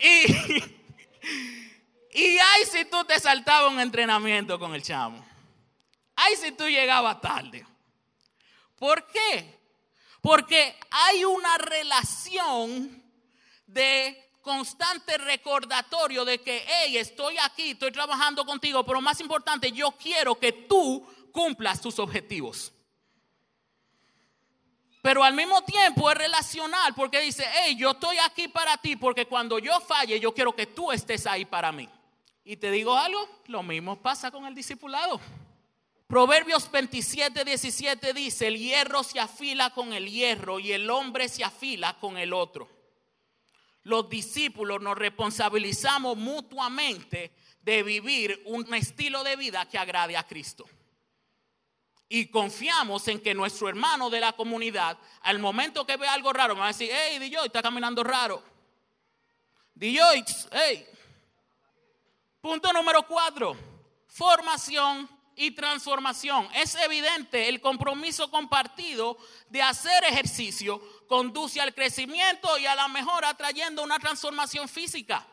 Y, 0.00 0.32
y 2.18 2.38
ay 2.38 2.64
si 2.64 2.86
tú 2.86 3.04
te 3.04 3.20
saltabas 3.20 3.70
un 3.70 3.80
entrenamiento 3.80 4.58
con 4.58 4.74
el 4.74 4.82
chamo. 4.82 5.22
Ay 6.16 6.36
si 6.36 6.52
tú 6.52 6.66
llegabas 6.66 7.20
tarde. 7.20 7.66
¿Por 8.78 9.06
qué? 9.08 9.60
Porque 10.22 10.74
hay 10.90 11.22
una 11.22 11.58
relación 11.58 13.04
de 13.66 14.27
constante 14.42 15.18
recordatorio 15.18 16.24
de 16.24 16.40
que, 16.40 16.64
hey, 16.66 16.96
estoy 16.96 17.36
aquí, 17.38 17.70
estoy 17.70 17.92
trabajando 17.92 18.44
contigo, 18.44 18.84
pero 18.84 19.00
más 19.00 19.20
importante, 19.20 19.72
yo 19.72 19.92
quiero 19.92 20.38
que 20.38 20.52
tú 20.52 21.06
cumplas 21.32 21.80
tus 21.80 21.98
objetivos. 21.98 22.72
Pero 25.02 25.22
al 25.22 25.34
mismo 25.34 25.62
tiempo 25.62 26.10
es 26.10 26.18
relacional 26.18 26.94
porque 26.94 27.20
dice, 27.20 27.44
hey, 27.52 27.76
yo 27.78 27.92
estoy 27.92 28.18
aquí 28.18 28.48
para 28.48 28.76
ti 28.76 28.96
porque 28.96 29.26
cuando 29.26 29.58
yo 29.58 29.80
falle 29.80 30.18
yo 30.18 30.34
quiero 30.34 30.54
que 30.54 30.66
tú 30.66 30.90
estés 30.92 31.26
ahí 31.26 31.44
para 31.44 31.70
mí. 31.72 31.88
Y 32.44 32.56
te 32.56 32.70
digo 32.70 32.96
algo, 32.96 33.28
lo 33.46 33.62
mismo 33.62 34.00
pasa 34.02 34.30
con 34.30 34.46
el 34.46 34.54
discipulado. 34.54 35.20
Proverbios 36.06 36.70
27, 36.70 37.44
17 37.44 38.14
dice, 38.14 38.46
el 38.46 38.58
hierro 38.58 39.02
se 39.02 39.20
afila 39.20 39.70
con 39.70 39.92
el 39.92 40.10
hierro 40.10 40.58
y 40.58 40.72
el 40.72 40.88
hombre 40.88 41.28
se 41.28 41.44
afila 41.44 41.98
con 42.00 42.16
el 42.16 42.32
otro. 42.32 42.77
Los 43.88 44.10
discípulos 44.10 44.82
nos 44.82 44.98
responsabilizamos 44.98 46.14
mutuamente 46.16 47.32
de 47.62 47.82
vivir 47.82 48.42
un 48.44 48.74
estilo 48.74 49.24
de 49.24 49.34
vida 49.36 49.66
que 49.66 49.78
agrade 49.78 50.14
a 50.14 50.26
Cristo 50.26 50.66
y 52.06 52.26
confiamos 52.26 53.08
en 53.08 53.18
que 53.18 53.34
nuestro 53.34 53.66
hermano 53.66 54.10
de 54.10 54.20
la 54.20 54.34
comunidad, 54.34 54.98
al 55.22 55.38
momento 55.38 55.86
que 55.86 55.96
ve 55.96 56.06
algo 56.06 56.34
raro, 56.34 56.54
me 56.54 56.60
va 56.60 56.66
a 56.66 56.68
decir, 56.68 56.90
hey, 56.92 57.18
DJ, 57.18 57.46
está 57.46 57.62
caminando 57.62 58.04
raro. 58.04 58.42
DJ, 59.74 60.24
hey. 60.52 60.86
Punto 62.42 62.70
número 62.74 63.06
cuatro, 63.06 63.56
formación 64.06 65.08
y 65.34 65.52
transformación. 65.52 66.46
Es 66.54 66.74
evidente 66.74 67.48
el 67.48 67.62
compromiso 67.62 68.30
compartido 68.30 69.16
de 69.48 69.62
hacer 69.62 70.04
ejercicio 70.04 70.82
conduce 71.08 71.60
al 71.60 71.74
crecimiento 71.74 72.56
y 72.58 72.66
a 72.66 72.74
la 72.74 72.86
mejora 72.86 73.34
trayendo 73.34 73.82
una 73.82 73.98
transformación 73.98 74.68
física. 74.68 75.26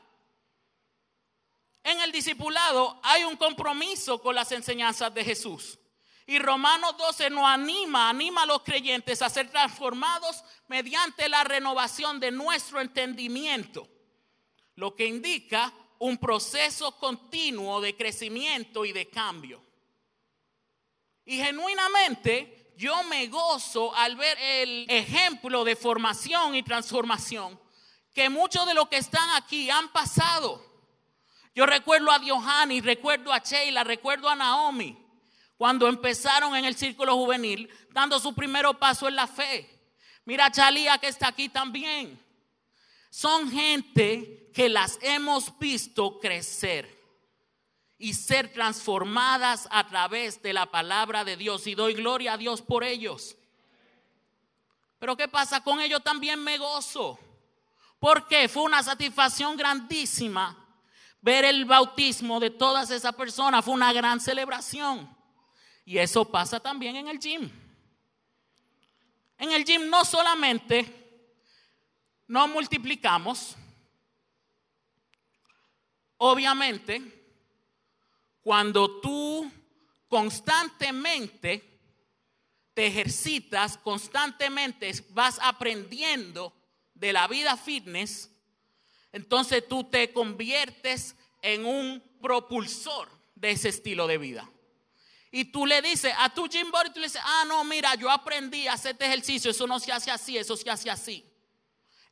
En 1.83 2.01
el 2.01 2.11
discipulado 2.11 2.99
hay 3.03 3.23
un 3.23 3.35
compromiso 3.35 4.19
con 4.19 4.33
las 4.33 4.51
enseñanzas 4.51 5.13
de 5.13 5.23
Jesús. 5.23 5.77
Y 6.25 6.39
Romanos 6.39 6.97
12 6.97 7.29
nos 7.29 7.45
anima, 7.45 8.09
anima 8.09 8.43
a 8.43 8.45
los 8.47 8.63
creyentes 8.63 9.21
a 9.21 9.29
ser 9.29 9.51
transformados 9.51 10.43
mediante 10.67 11.29
la 11.29 11.43
renovación 11.43 12.19
de 12.19 12.31
nuestro 12.31 12.81
entendimiento, 12.81 13.87
lo 14.73 14.95
que 14.95 15.05
indica 15.05 15.71
un 15.99 16.17
proceso 16.17 16.97
continuo 16.97 17.79
de 17.79 17.95
crecimiento 17.95 18.85
y 18.85 18.91
de 18.91 19.07
cambio. 19.07 19.63
Y 21.25 21.37
genuinamente 21.37 22.64
yo 22.77 23.03
me 23.03 23.27
gozo 23.27 23.93
al 23.95 24.15
ver 24.15 24.37
el 24.39 24.85
ejemplo 24.89 25.63
de 25.63 25.75
formación 25.75 26.55
y 26.55 26.63
transformación 26.63 27.59
que 28.13 28.29
muchos 28.29 28.65
de 28.65 28.73
los 28.73 28.87
que 28.87 28.97
están 28.97 29.29
aquí 29.35 29.69
han 29.69 29.89
pasado. 29.89 30.63
Yo 31.53 31.65
recuerdo 31.65 32.11
a 32.11 32.19
Diohani, 32.19 32.81
recuerdo 32.81 33.31
a 33.31 33.39
Sheila, 33.39 33.83
recuerdo 33.83 34.29
a 34.29 34.35
Naomi 34.35 34.97
cuando 35.57 35.87
empezaron 35.87 36.55
en 36.55 36.65
el 36.65 36.75
círculo 36.75 37.15
juvenil, 37.15 37.69
dando 37.91 38.19
su 38.19 38.33
primer 38.33 38.65
paso 38.77 39.07
en 39.07 39.15
la 39.15 39.27
fe. 39.27 39.69
Mira 40.25 40.51
Chalía 40.51 40.97
que 40.97 41.07
está 41.07 41.27
aquí 41.27 41.49
también. 41.49 42.19
Son 43.09 43.49
gente 43.49 44.49
que 44.53 44.67
las 44.67 44.99
hemos 45.01 45.57
visto 45.57 46.19
crecer 46.19 47.04
y 47.97 48.13
ser 48.13 48.51
transformadas 48.51 49.67
a 49.71 49.87
través 49.87 50.41
de 50.41 50.53
la 50.53 50.65
palabra 50.65 51.23
de 51.23 51.37
Dios. 51.37 51.65
Y 51.67 51.75
doy 51.75 51.93
gloria 51.93 52.33
a 52.33 52.37
Dios 52.37 52.61
por 52.61 52.83
ellos. 52.83 53.35
Pero 54.99 55.15
¿qué 55.15 55.27
pasa? 55.27 55.63
Con 55.63 55.79
ellos 55.79 56.03
también 56.03 56.43
me 56.43 56.57
gozo. 56.57 57.19
Porque 57.99 58.49
fue 58.49 58.63
una 58.63 58.83
satisfacción 58.83 59.55
grandísima 59.55 60.57
ver 61.21 61.45
el 61.45 61.65
bautismo 61.65 62.39
de 62.39 62.51
todas 62.51 62.91
esas 62.91 63.15
personas. 63.15 63.63
Fue 63.63 63.73
una 63.73 63.93
gran 63.93 64.19
celebración. 64.19 65.09
Y 65.85 65.97
eso 65.97 66.29
pasa 66.29 66.59
también 66.59 66.95
en 66.95 67.07
el 67.07 67.19
gym. 67.19 67.49
En 69.37 69.51
el 69.51 69.63
gym 69.63 69.89
no 69.89 70.03
solamente 70.05 71.05
no 72.27 72.47
multiplicamos, 72.47 73.55
obviamente, 76.17 77.24
cuando 78.45 79.01
tú 79.01 79.51
constantemente 80.07 81.79
te 82.75 82.85
ejercitas, 82.85 83.75
constantemente 83.75 84.91
vas 85.09 85.39
aprendiendo 85.41 86.53
de 86.93 87.11
la 87.11 87.27
vida 87.27 87.57
fitness, 87.57 88.29
entonces 89.11 89.67
tú 89.67 89.85
te 89.85 90.13
conviertes 90.13 91.15
en 91.41 91.65
un 91.65 92.03
propulsor 92.21 93.09
de 93.33 93.49
ese 93.49 93.69
estilo 93.69 94.05
de 94.05 94.19
vida 94.19 94.47
y 95.31 95.45
tú 95.45 95.65
le 95.65 95.81
dices 95.81 96.13
a 96.19 96.31
tu 96.31 96.47
gym 96.47 96.69
body, 96.69 96.91
tú 96.93 96.99
le 96.99 97.07
dices, 97.07 97.23
ah, 97.25 97.45
no, 97.47 97.63
mira, 97.63 97.95
yo 97.95 98.11
aprendí 98.11 98.67
a 98.67 98.73
hacer 98.73 98.91
este 98.91 99.07
ejercicio, 99.07 99.49
eso 99.49 99.65
no 99.65 99.79
se 99.79 99.91
hace 99.91 100.11
así, 100.11 100.37
eso 100.37 100.55
se 100.55 100.69
hace 100.69 100.87
así. 100.87 101.25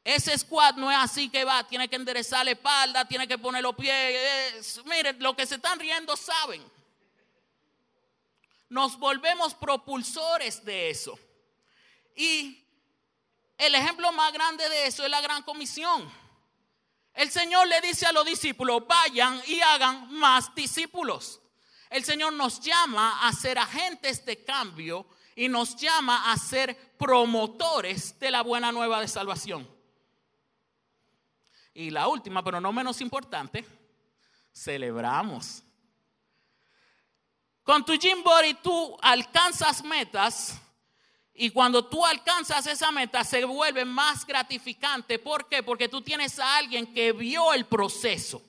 Ese 0.04 0.38
squat 0.38 0.76
no 0.76 0.92
es 0.92 0.98
así 0.98 1.30
que 1.30 1.46
va, 1.46 1.66
tiene 1.66 1.88
que 1.88 1.96
enderezar 1.96 2.44
la 2.44 2.52
espalda, 2.52 3.08
tiene 3.08 3.28
que 3.28 3.38
poner 3.38 3.64
los 3.64 3.76
pies. 3.76 4.82
miren, 4.86 5.18
lo 5.20 5.36
que 5.36 5.46
se 5.46 5.56
están 5.56 5.80
riendo 5.80 6.18
saben. 6.18 6.62
Nos 8.68 8.98
volvemos 8.98 9.54
propulsores 9.54 10.66
de 10.66 10.90
eso. 10.90 11.18
Y 12.16 12.66
el 13.58 13.76
ejemplo 13.76 14.12
más 14.12 14.34
grande 14.34 14.68
de 14.68 14.88
eso 14.88 15.06
es 15.06 15.10
la 15.10 15.22
gran 15.22 15.42
comisión. 15.44 16.12
El 17.14 17.32
Señor 17.32 17.68
le 17.68 17.80
dice 17.80 18.06
a 18.06 18.12
los 18.12 18.26
discípulos, 18.26 18.86
vayan 18.86 19.42
y 19.48 19.62
hagan 19.62 20.12
más 20.14 20.54
discípulos. 20.54 21.40
El 21.90 22.04
Señor 22.04 22.34
nos 22.34 22.60
llama 22.60 23.26
a 23.26 23.32
ser 23.32 23.58
agentes 23.60 24.26
de 24.26 24.44
cambio 24.44 25.06
y 25.36 25.48
nos 25.48 25.76
llama 25.76 26.32
a 26.32 26.38
ser 26.38 26.76
promotores 26.98 28.20
de 28.20 28.32
la 28.32 28.42
buena 28.42 28.72
nueva 28.72 29.00
de 29.00 29.08
salvación. 29.08 29.73
Y 31.74 31.90
la 31.90 32.08
última, 32.08 32.44
pero 32.44 32.62
no 32.62 32.72
menos 32.72 33.02
importante, 33.02 33.66
celebramos. 34.54 35.64
Con 37.64 37.84
tu 37.86 37.94
gym 37.94 38.24
body 38.24 38.56
tú 38.56 38.98
alcanzas 39.02 39.84
metas 39.84 40.60
y 41.34 41.50
cuando 41.50 41.86
tú 41.86 42.06
alcanzas 42.06 42.68
esa 42.68 42.92
meta 42.92 43.24
se 43.24 43.44
vuelve 43.46 43.86
más 43.86 44.26
gratificante. 44.26 45.18
¿Por 45.18 45.48
qué? 45.48 45.64
Porque 45.64 45.90
tú 45.90 46.02
tienes 46.02 46.38
a 46.40 46.58
alguien 46.58 46.94
que 46.94 47.12
vio 47.12 47.54
el 47.54 47.66
proceso. 47.66 48.42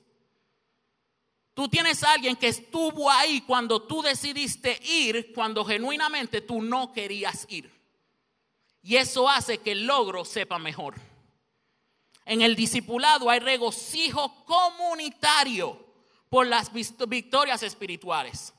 Tú 1.55 1.69
tienes 1.69 2.03
a 2.03 2.11
alguien 2.11 2.35
que 2.35 2.49
estuvo 2.49 3.09
ahí 3.09 3.41
cuando 3.41 3.81
tú 3.81 4.01
decidiste 4.01 4.77
ir, 4.83 5.31
cuando 5.33 5.63
genuinamente 5.63 6.41
tú 6.41 6.61
no 6.61 6.91
querías 6.91 7.47
ir. 7.49 7.71
Y 8.83 8.97
eso 8.97 9.27
hace 9.27 9.59
que 9.59 9.71
el 9.71 9.87
logro 9.87 10.25
sepa 10.25 10.59
mejor. 10.59 10.95
En 12.25 12.41
el 12.41 12.55
discipulado 12.55 13.29
hay 13.29 13.39
regocijo 13.39 14.43
comunitario 14.45 15.85
por 16.27 16.47
las 16.47 16.71
victorias 16.73 17.61
espirituales. 17.61 18.53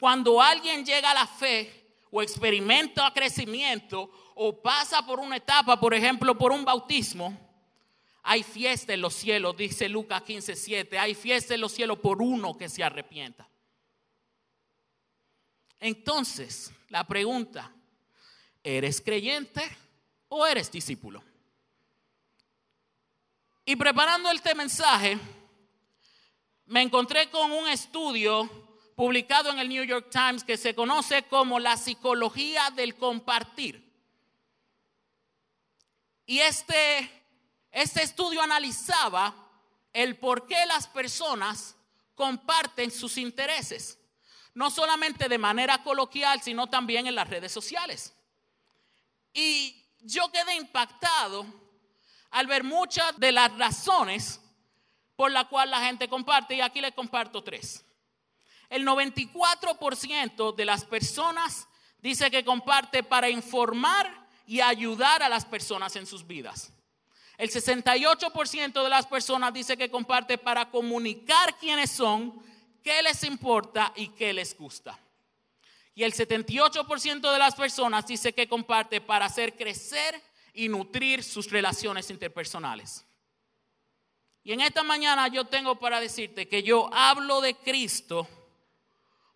Cuando 0.00 0.42
alguien 0.42 0.84
llega 0.84 1.12
a 1.12 1.14
la 1.14 1.26
fe 1.26 1.96
o 2.10 2.20
experimenta 2.22 3.12
crecimiento 3.14 4.10
o 4.34 4.60
pasa 4.60 5.04
por 5.06 5.20
una 5.20 5.36
etapa, 5.36 5.78
por 5.78 5.94
ejemplo, 5.94 6.36
por 6.36 6.52
un 6.52 6.64
bautismo, 6.64 7.36
hay 8.22 8.42
fiesta 8.42 8.92
en 8.92 9.00
los 9.00 9.14
cielos, 9.14 9.56
dice 9.56 9.88
Lucas 9.88 10.22
15, 10.22 10.54
7. 10.54 10.98
Hay 10.98 11.14
fiesta 11.14 11.54
en 11.54 11.62
los 11.62 11.72
cielos 11.72 11.98
por 11.98 12.20
uno 12.20 12.58
que 12.58 12.68
se 12.68 12.84
arrepienta. 12.84 13.48
Entonces, 15.80 16.72
la 16.88 17.06
pregunta, 17.06 17.72
¿eres 18.62 19.00
creyente 19.00 19.62
o 20.28 20.46
eres 20.46 20.70
discípulo? 20.70 21.22
Y 23.68 23.76
preparando 23.76 24.30
este 24.30 24.54
mensaje, 24.54 25.18
me 26.64 26.80
encontré 26.80 27.28
con 27.28 27.52
un 27.52 27.68
estudio 27.68 28.48
publicado 28.96 29.50
en 29.50 29.58
el 29.58 29.68
New 29.68 29.84
York 29.84 30.08
Times 30.10 30.42
que 30.42 30.56
se 30.56 30.74
conoce 30.74 31.24
como 31.24 31.60
la 31.60 31.76
psicología 31.76 32.70
del 32.70 32.94
compartir. 32.94 33.86
Y 36.24 36.38
este 36.38 37.26
este 37.70 38.02
estudio 38.02 38.40
analizaba 38.40 39.34
el 39.92 40.16
por 40.16 40.46
qué 40.46 40.64
las 40.64 40.86
personas 40.86 41.76
comparten 42.14 42.90
sus 42.90 43.18
intereses, 43.18 43.98
no 44.54 44.70
solamente 44.70 45.28
de 45.28 45.36
manera 45.36 45.82
coloquial, 45.82 46.40
sino 46.40 46.68
también 46.68 47.06
en 47.06 47.14
las 47.14 47.28
redes 47.28 47.52
sociales. 47.52 48.14
Y 49.34 49.84
yo 50.00 50.32
quedé 50.32 50.56
impactado 50.56 51.67
al 52.30 52.46
ver 52.46 52.64
muchas 52.64 53.18
de 53.18 53.32
las 53.32 53.56
razones 53.56 54.40
por 55.16 55.30
las 55.32 55.46
cuales 55.46 55.70
la 55.70 55.84
gente 55.84 56.08
comparte, 56.08 56.54
y 56.54 56.60
aquí 56.60 56.80
les 56.80 56.92
comparto 56.92 57.42
tres. 57.42 57.84
El 58.70 58.86
94% 58.86 60.54
de 60.54 60.64
las 60.64 60.84
personas 60.84 61.66
dice 62.00 62.30
que 62.30 62.44
comparte 62.44 63.02
para 63.02 63.28
informar 63.28 64.28
y 64.46 64.60
ayudar 64.60 65.22
a 65.22 65.28
las 65.28 65.44
personas 65.44 65.96
en 65.96 66.06
sus 66.06 66.26
vidas. 66.26 66.72
El 67.36 67.50
68% 67.50 68.82
de 68.82 68.88
las 68.88 69.06
personas 69.06 69.52
dice 69.52 69.76
que 69.76 69.90
comparte 69.90 70.38
para 70.38 70.70
comunicar 70.70 71.56
quiénes 71.58 71.90
son, 71.90 72.42
qué 72.82 73.02
les 73.02 73.22
importa 73.24 73.92
y 73.96 74.08
qué 74.08 74.32
les 74.32 74.56
gusta. 74.56 74.98
Y 75.94 76.04
el 76.04 76.12
78% 76.14 77.32
de 77.32 77.38
las 77.38 77.54
personas 77.54 78.06
dice 78.06 78.32
que 78.32 78.48
comparte 78.48 79.00
para 79.00 79.26
hacer 79.26 79.56
crecer 79.56 80.22
y 80.54 80.68
nutrir 80.68 81.22
sus 81.22 81.50
relaciones 81.50 82.10
interpersonales. 82.10 83.04
Y 84.42 84.52
en 84.52 84.60
esta 84.60 84.82
mañana 84.82 85.28
yo 85.28 85.44
tengo 85.44 85.78
para 85.78 86.00
decirte 86.00 86.48
que 86.48 86.62
yo 86.62 86.88
hablo 86.92 87.40
de 87.40 87.54
Cristo 87.54 88.26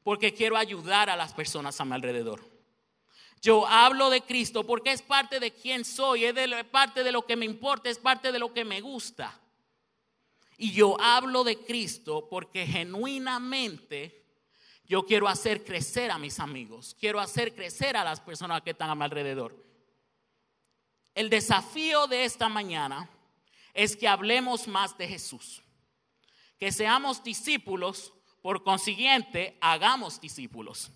porque 0.03 0.33
quiero 0.33 0.57
ayudar 0.57 1.11
a 1.11 1.16
las 1.16 1.33
personas 1.33 1.81
a 1.81 1.85
mi 1.85 1.94
alrededor. 1.94 2.53
Yo 3.40 3.66
hablo 3.66 4.09
de 4.09 4.22
Cristo 4.22 4.64
porque 4.64 4.92
es 4.92 5.03
parte 5.03 5.40
de 5.40 5.53
quién 5.53 5.85
soy, 5.85 6.25
es 6.25 6.35
parte 6.70 7.03
de 7.03 7.12
lo 7.12 7.27
que 7.27 7.37
me 7.37 7.44
importa, 7.44 7.90
es 7.90 7.98
parte 7.98 8.31
de 8.31 8.38
lo 8.38 8.55
que 8.55 8.64
me 8.64 8.81
gusta. 8.81 9.38
Y 10.57 10.72
yo 10.72 10.96
hablo 11.01 11.42
de 11.42 11.59
Cristo 11.59 12.29
porque 12.31 12.66
genuinamente 12.66 14.25
yo 14.85 15.05
quiero 15.05 15.27
hacer 15.27 15.64
crecer 15.64 16.11
a 16.11 16.18
mis 16.18 16.38
amigos, 16.38 16.96
quiero 16.98 17.18
hacer 17.18 17.55
crecer 17.55 17.96
a 17.96 18.05
las 18.05 18.20
personas 18.20 18.62
que 18.62 18.70
están 18.70 18.90
a 18.90 18.94
mi 18.94 19.03
alrededor. 19.03 19.72
El 21.14 21.31
desafío 21.31 22.07
de 22.07 22.25
esta 22.25 22.48
mañana 22.48 23.09
es 23.75 23.96
que 23.96 24.09
hablemos 24.09 24.68
más 24.68 24.96
de 24.98 25.09
Jesús, 25.09 25.62
que 26.59 26.72
seamos 26.72 27.22
discípulos, 27.22 28.12
por 28.40 28.62
consiguiente, 28.64 29.57
hagamos 29.61 30.20
discípulos 30.20 30.90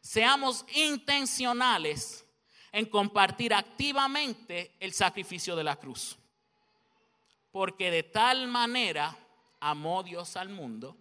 seamos 0.00 0.64
intencionales 0.74 2.24
en 2.72 2.86
compartir 2.86 3.52
activamente 3.52 4.76
el 4.80 4.92
sacrificio 4.92 5.56
de 5.56 5.64
la 5.64 5.76
cruz. 5.76 6.16
Porque 7.50 7.90
de 7.90 8.04
tal 8.04 8.48
manera 8.48 9.16
amó 9.58 10.02
Dios 10.02 10.36
al 10.36 10.48
mundo 10.48 10.96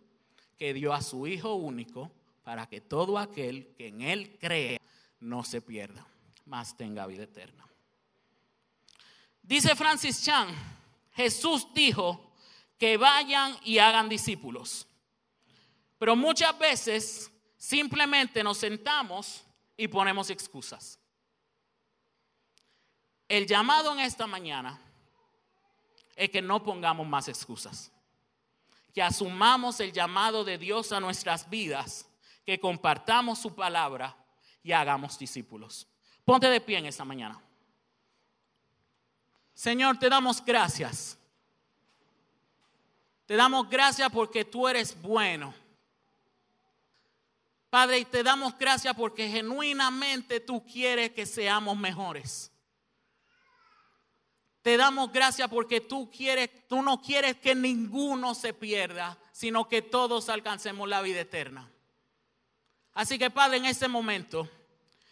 que 0.57 0.73
dio 0.73 0.93
a 0.93 1.01
su 1.01 1.27
Hijo 1.27 1.53
único 1.55 2.11
para 2.43 2.67
que 2.67 2.81
todo 2.81 3.17
aquel 3.17 3.73
que 3.75 3.87
en 3.87 4.01
Él 4.01 4.37
cree 4.39 4.81
no 5.19 5.43
se 5.43 5.61
pierda, 5.61 6.07
mas 6.45 6.75
tenga 6.75 7.05
vida 7.05 7.23
eterna. 7.23 7.68
Dice 9.49 9.75
Francis 9.75 10.23
Chan, 10.23 10.47
Jesús 11.11 11.67
dijo 11.73 12.31
que 12.77 12.95
vayan 12.95 13.57
y 13.65 13.79
hagan 13.79 14.07
discípulos. 14.07 14.87
Pero 15.97 16.15
muchas 16.15 16.57
veces 16.57 17.29
Simplemente 17.59 18.41
nos 18.41 18.57
sentamos 18.57 19.43
y 19.75 19.89
ponemos 19.89 20.29
excusas. 20.29 20.97
El 23.27 23.45
llamado 23.45 23.91
en 23.91 23.99
esta 23.99 24.25
mañana 24.25 24.79
es 26.15 26.29
que 26.29 26.41
no 26.41 26.63
pongamos 26.63 27.05
más 27.05 27.27
excusas. 27.27 27.91
Que 28.93 29.01
asumamos 29.01 29.81
el 29.81 29.91
llamado 29.91 30.45
de 30.45 30.57
Dios 30.57 30.93
a 30.93 31.01
nuestras 31.01 31.49
vidas, 31.49 32.09
que 32.45 32.61
compartamos 32.61 33.39
su 33.39 33.53
palabra 33.53 34.15
y 34.63 34.71
hagamos 34.71 35.19
discípulos. 35.19 35.85
Ponte 36.23 36.47
de 36.47 36.61
pie 36.61 36.77
en 36.77 36.85
esta 36.85 37.03
mañana. 37.03 37.41
Señor, 39.59 39.99
te 39.99 40.07
damos 40.07 40.41
gracias. 40.45 41.17
Te 43.25 43.35
damos 43.35 43.69
gracias 43.69 44.09
porque 44.09 44.45
tú 44.45 44.69
eres 44.69 44.95
bueno. 45.01 45.53
Padre, 47.69 47.99
y 47.99 48.05
te 48.05 48.23
damos 48.23 48.57
gracias 48.57 48.95
porque 48.95 49.27
genuinamente 49.27 50.39
tú 50.39 50.65
quieres 50.65 51.11
que 51.11 51.25
seamos 51.25 51.77
mejores. 51.77 52.53
Te 54.61 54.77
damos 54.77 55.11
gracias 55.11 55.49
porque 55.49 55.81
tú 55.81 56.09
quieres, 56.09 56.49
tú 56.69 56.81
no 56.81 57.01
quieres 57.01 57.35
que 57.35 57.53
ninguno 57.53 58.35
se 58.35 58.53
pierda, 58.53 59.17
sino 59.33 59.67
que 59.67 59.81
todos 59.81 60.29
alcancemos 60.29 60.87
la 60.87 61.01
vida 61.01 61.19
eterna. 61.19 61.69
Así 62.93 63.19
que 63.19 63.29
Padre, 63.29 63.57
en 63.57 63.65
este 63.65 63.89
momento, 63.89 64.49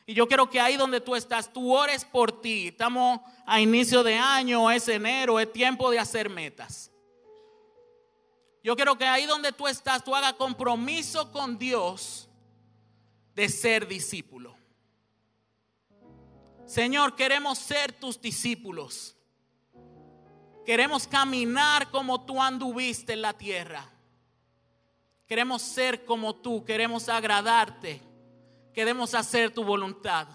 y 0.10 0.14
yo 0.14 0.26
quiero 0.26 0.50
que 0.50 0.62
ahí 0.62 0.78
donde 0.78 1.02
tú 1.02 1.18
estás, 1.18 1.52
tú 1.52 1.76
ores 1.76 2.06
por 2.06 2.42
ti. 2.42 2.70
Estamos 2.70 3.20
a 3.46 3.60
inicio 3.60 4.04
de 4.04 4.16
año, 4.16 4.72
es 4.72 4.88
enero, 4.88 5.38
es 5.38 5.52
tiempo 5.52 5.92
de 5.92 6.00
hacer 6.00 6.30
metas. 6.30 6.90
Yo 8.64 8.78
quiero 8.78 8.98
que 8.98 9.04
ahí 9.04 9.26
donde 9.26 9.52
tú 9.52 9.68
estás, 9.68 10.06
tú 10.06 10.16
hagas 10.16 10.34
compromiso 10.34 11.30
con 11.34 11.60
Dios 11.60 12.30
de 13.36 13.50
ser 13.50 13.86
discípulo. 13.86 14.56
Señor, 16.66 17.18
queremos 17.18 17.58
ser 17.58 17.92
tus 17.92 18.20
discípulos. 18.22 19.14
Queremos 20.66 21.06
caminar 21.06 21.92
como 21.92 22.26
tú 22.26 22.42
anduviste 22.42 23.12
en 23.12 23.24
la 23.24 23.34
tierra. 23.34 23.90
Queremos 25.28 25.62
ser 25.62 26.06
como 26.06 26.34
tú, 26.34 26.64
queremos 26.64 27.10
agradarte, 27.10 28.02
queremos 28.78 29.16
hacer 29.16 29.52
tu 29.52 29.64
voluntad. 29.64 30.28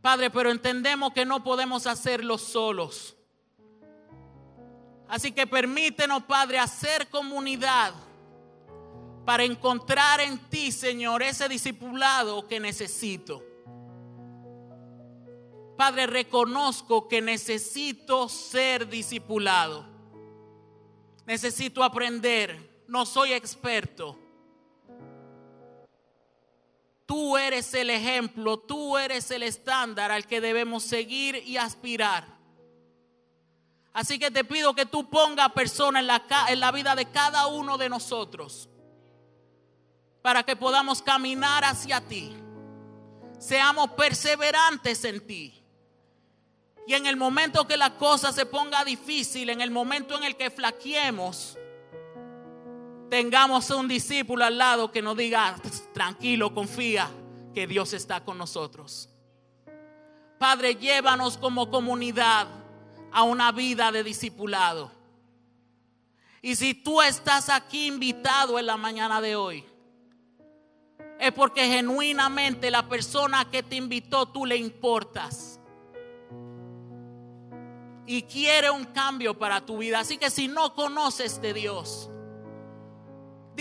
Padre, 0.00 0.30
pero 0.30 0.52
entendemos 0.52 1.12
que 1.12 1.24
no 1.24 1.42
podemos 1.42 1.88
hacerlo 1.88 2.38
solos. 2.38 3.16
Así 5.08 5.32
que 5.32 5.44
permítenos, 5.44 6.22
Padre, 6.22 6.60
hacer 6.60 7.08
comunidad 7.08 7.92
para 9.24 9.42
encontrar 9.42 10.20
en 10.20 10.38
ti, 10.48 10.70
Señor, 10.70 11.24
ese 11.24 11.48
discipulado 11.48 12.46
que 12.46 12.60
necesito. 12.60 13.42
Padre, 15.76 16.06
reconozco 16.06 17.08
que 17.08 17.20
necesito 17.20 18.28
ser 18.28 18.88
discipulado. 18.88 19.84
Necesito 21.26 21.82
aprender. 21.82 22.84
No 22.86 23.04
soy 23.04 23.32
experto. 23.32 24.22
Tú 27.06 27.36
eres 27.36 27.74
el 27.74 27.90
ejemplo, 27.90 28.58
tú 28.58 28.96
eres 28.96 29.30
el 29.30 29.42
estándar 29.42 30.10
al 30.10 30.26
que 30.26 30.40
debemos 30.40 30.82
seguir 30.82 31.36
y 31.36 31.56
aspirar. 31.56 32.26
Así 33.92 34.18
que 34.18 34.30
te 34.30 34.44
pido 34.44 34.74
que 34.74 34.86
tú 34.86 35.10
pongas 35.10 35.52
personas 35.52 36.00
en 36.00 36.06
la, 36.06 36.22
en 36.48 36.60
la 36.60 36.72
vida 36.72 36.94
de 36.94 37.06
cada 37.10 37.46
uno 37.46 37.76
de 37.76 37.88
nosotros 37.88 38.68
para 40.22 40.44
que 40.44 40.56
podamos 40.56 41.02
caminar 41.02 41.64
hacia 41.64 42.00
ti. 42.00 42.32
Seamos 43.38 43.90
perseverantes 43.90 45.04
en 45.04 45.26
ti. 45.26 45.62
Y 46.86 46.94
en 46.94 47.06
el 47.06 47.16
momento 47.16 47.66
que 47.66 47.76
la 47.76 47.96
cosa 47.96 48.32
se 48.32 48.46
ponga 48.46 48.84
difícil, 48.84 49.50
en 49.50 49.60
el 49.60 49.70
momento 49.70 50.16
en 50.16 50.24
el 50.24 50.36
que 50.36 50.50
flaqueemos, 50.50 51.58
tengamos 53.12 53.68
un 53.68 53.88
discípulo 53.88 54.42
al 54.42 54.56
lado 54.56 54.90
que 54.90 55.02
nos 55.02 55.14
diga, 55.14 55.54
tranquilo, 55.92 56.54
confía 56.54 57.10
que 57.52 57.66
Dios 57.66 57.92
está 57.92 58.24
con 58.24 58.38
nosotros. 58.38 59.10
Padre, 60.38 60.76
llévanos 60.76 61.36
como 61.36 61.70
comunidad 61.70 62.48
a 63.12 63.22
una 63.24 63.52
vida 63.52 63.92
de 63.92 64.02
discipulado. 64.02 64.90
Y 66.40 66.56
si 66.56 66.72
tú 66.72 67.02
estás 67.02 67.50
aquí 67.50 67.86
invitado 67.86 68.58
en 68.58 68.64
la 68.64 68.78
mañana 68.78 69.20
de 69.20 69.36
hoy, 69.36 69.62
es 71.20 71.32
porque 71.32 71.66
genuinamente 71.66 72.70
la 72.70 72.88
persona 72.88 73.44
que 73.50 73.62
te 73.62 73.76
invitó 73.76 74.24
tú 74.24 74.46
le 74.46 74.56
importas. 74.56 75.60
Y 78.06 78.22
quiere 78.22 78.70
un 78.70 78.86
cambio 78.86 79.38
para 79.38 79.60
tu 79.60 79.76
vida. 79.76 80.00
Así 80.00 80.16
que 80.16 80.30
si 80.30 80.48
no 80.48 80.72
conoces 80.74 81.42
de 81.42 81.52
Dios, 81.52 82.08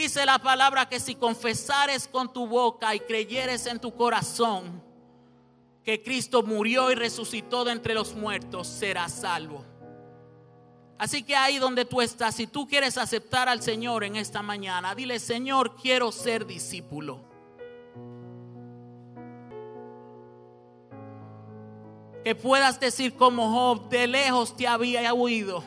dice 0.02 0.26
la 0.26 0.40
palabra 0.40 0.90
que 0.90 1.00
si 1.00 1.14
confesares 1.14 2.08
con 2.08 2.34
tu 2.34 2.48
boca 2.48 2.96
y 2.96 3.02
creyeres 3.02 3.68
en 3.68 3.80
tu 3.80 3.96
corazón 3.96 4.82
que 5.84 6.02
Cristo 6.02 6.42
murió 6.42 6.92
y 6.92 6.96
resucitó 6.96 7.64
de 7.64 7.74
entre 7.74 7.94
los 7.94 8.16
muertos, 8.16 8.68
serás 8.68 9.12
salvo. 9.14 9.64
Así 10.98 11.22
que 11.22 11.36
ahí 11.36 11.60
donde 11.60 11.86
tú 11.86 12.02
estás, 12.02 12.36
si 12.36 12.48
tú 12.48 12.68
quieres 12.68 12.98
aceptar 12.98 13.48
al 13.48 13.62
Señor 13.62 14.04
en 14.04 14.16
esta 14.16 14.42
mañana, 14.42 14.96
dile, 14.96 15.20
Señor, 15.20 15.76
quiero 15.76 16.12
ser 16.12 16.48
discípulo. 16.48 17.20
Que 22.24 22.34
puedas 22.34 22.80
decir 22.80 23.16
como 23.16 23.52
Job, 23.52 23.90
de 23.90 24.08
lejos 24.08 24.56
te 24.56 24.68
había 24.68 25.14
huido, 25.14 25.64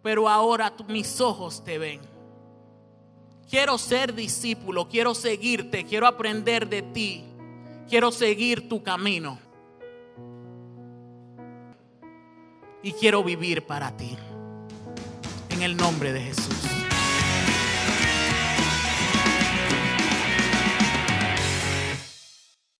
pero 0.00 0.28
ahora 0.28 0.72
mis 0.86 1.20
ojos 1.20 1.64
te 1.64 1.78
ven. 1.78 2.11
Quiero 3.48 3.76
ser 3.78 4.14
discípulo, 4.14 4.88
quiero 4.88 5.14
seguirte, 5.14 5.84
quiero 5.84 6.06
aprender 6.06 6.68
de 6.68 6.82
ti, 6.82 7.24
quiero 7.88 8.10
seguir 8.10 8.68
tu 8.68 8.82
camino. 8.82 9.38
Y 12.82 12.92
quiero 12.92 13.22
vivir 13.22 13.62
para 13.62 13.96
ti. 13.96 14.16
En 15.50 15.62
el 15.62 15.76
nombre 15.76 16.12
de 16.12 16.20
Jesús. 16.22 16.61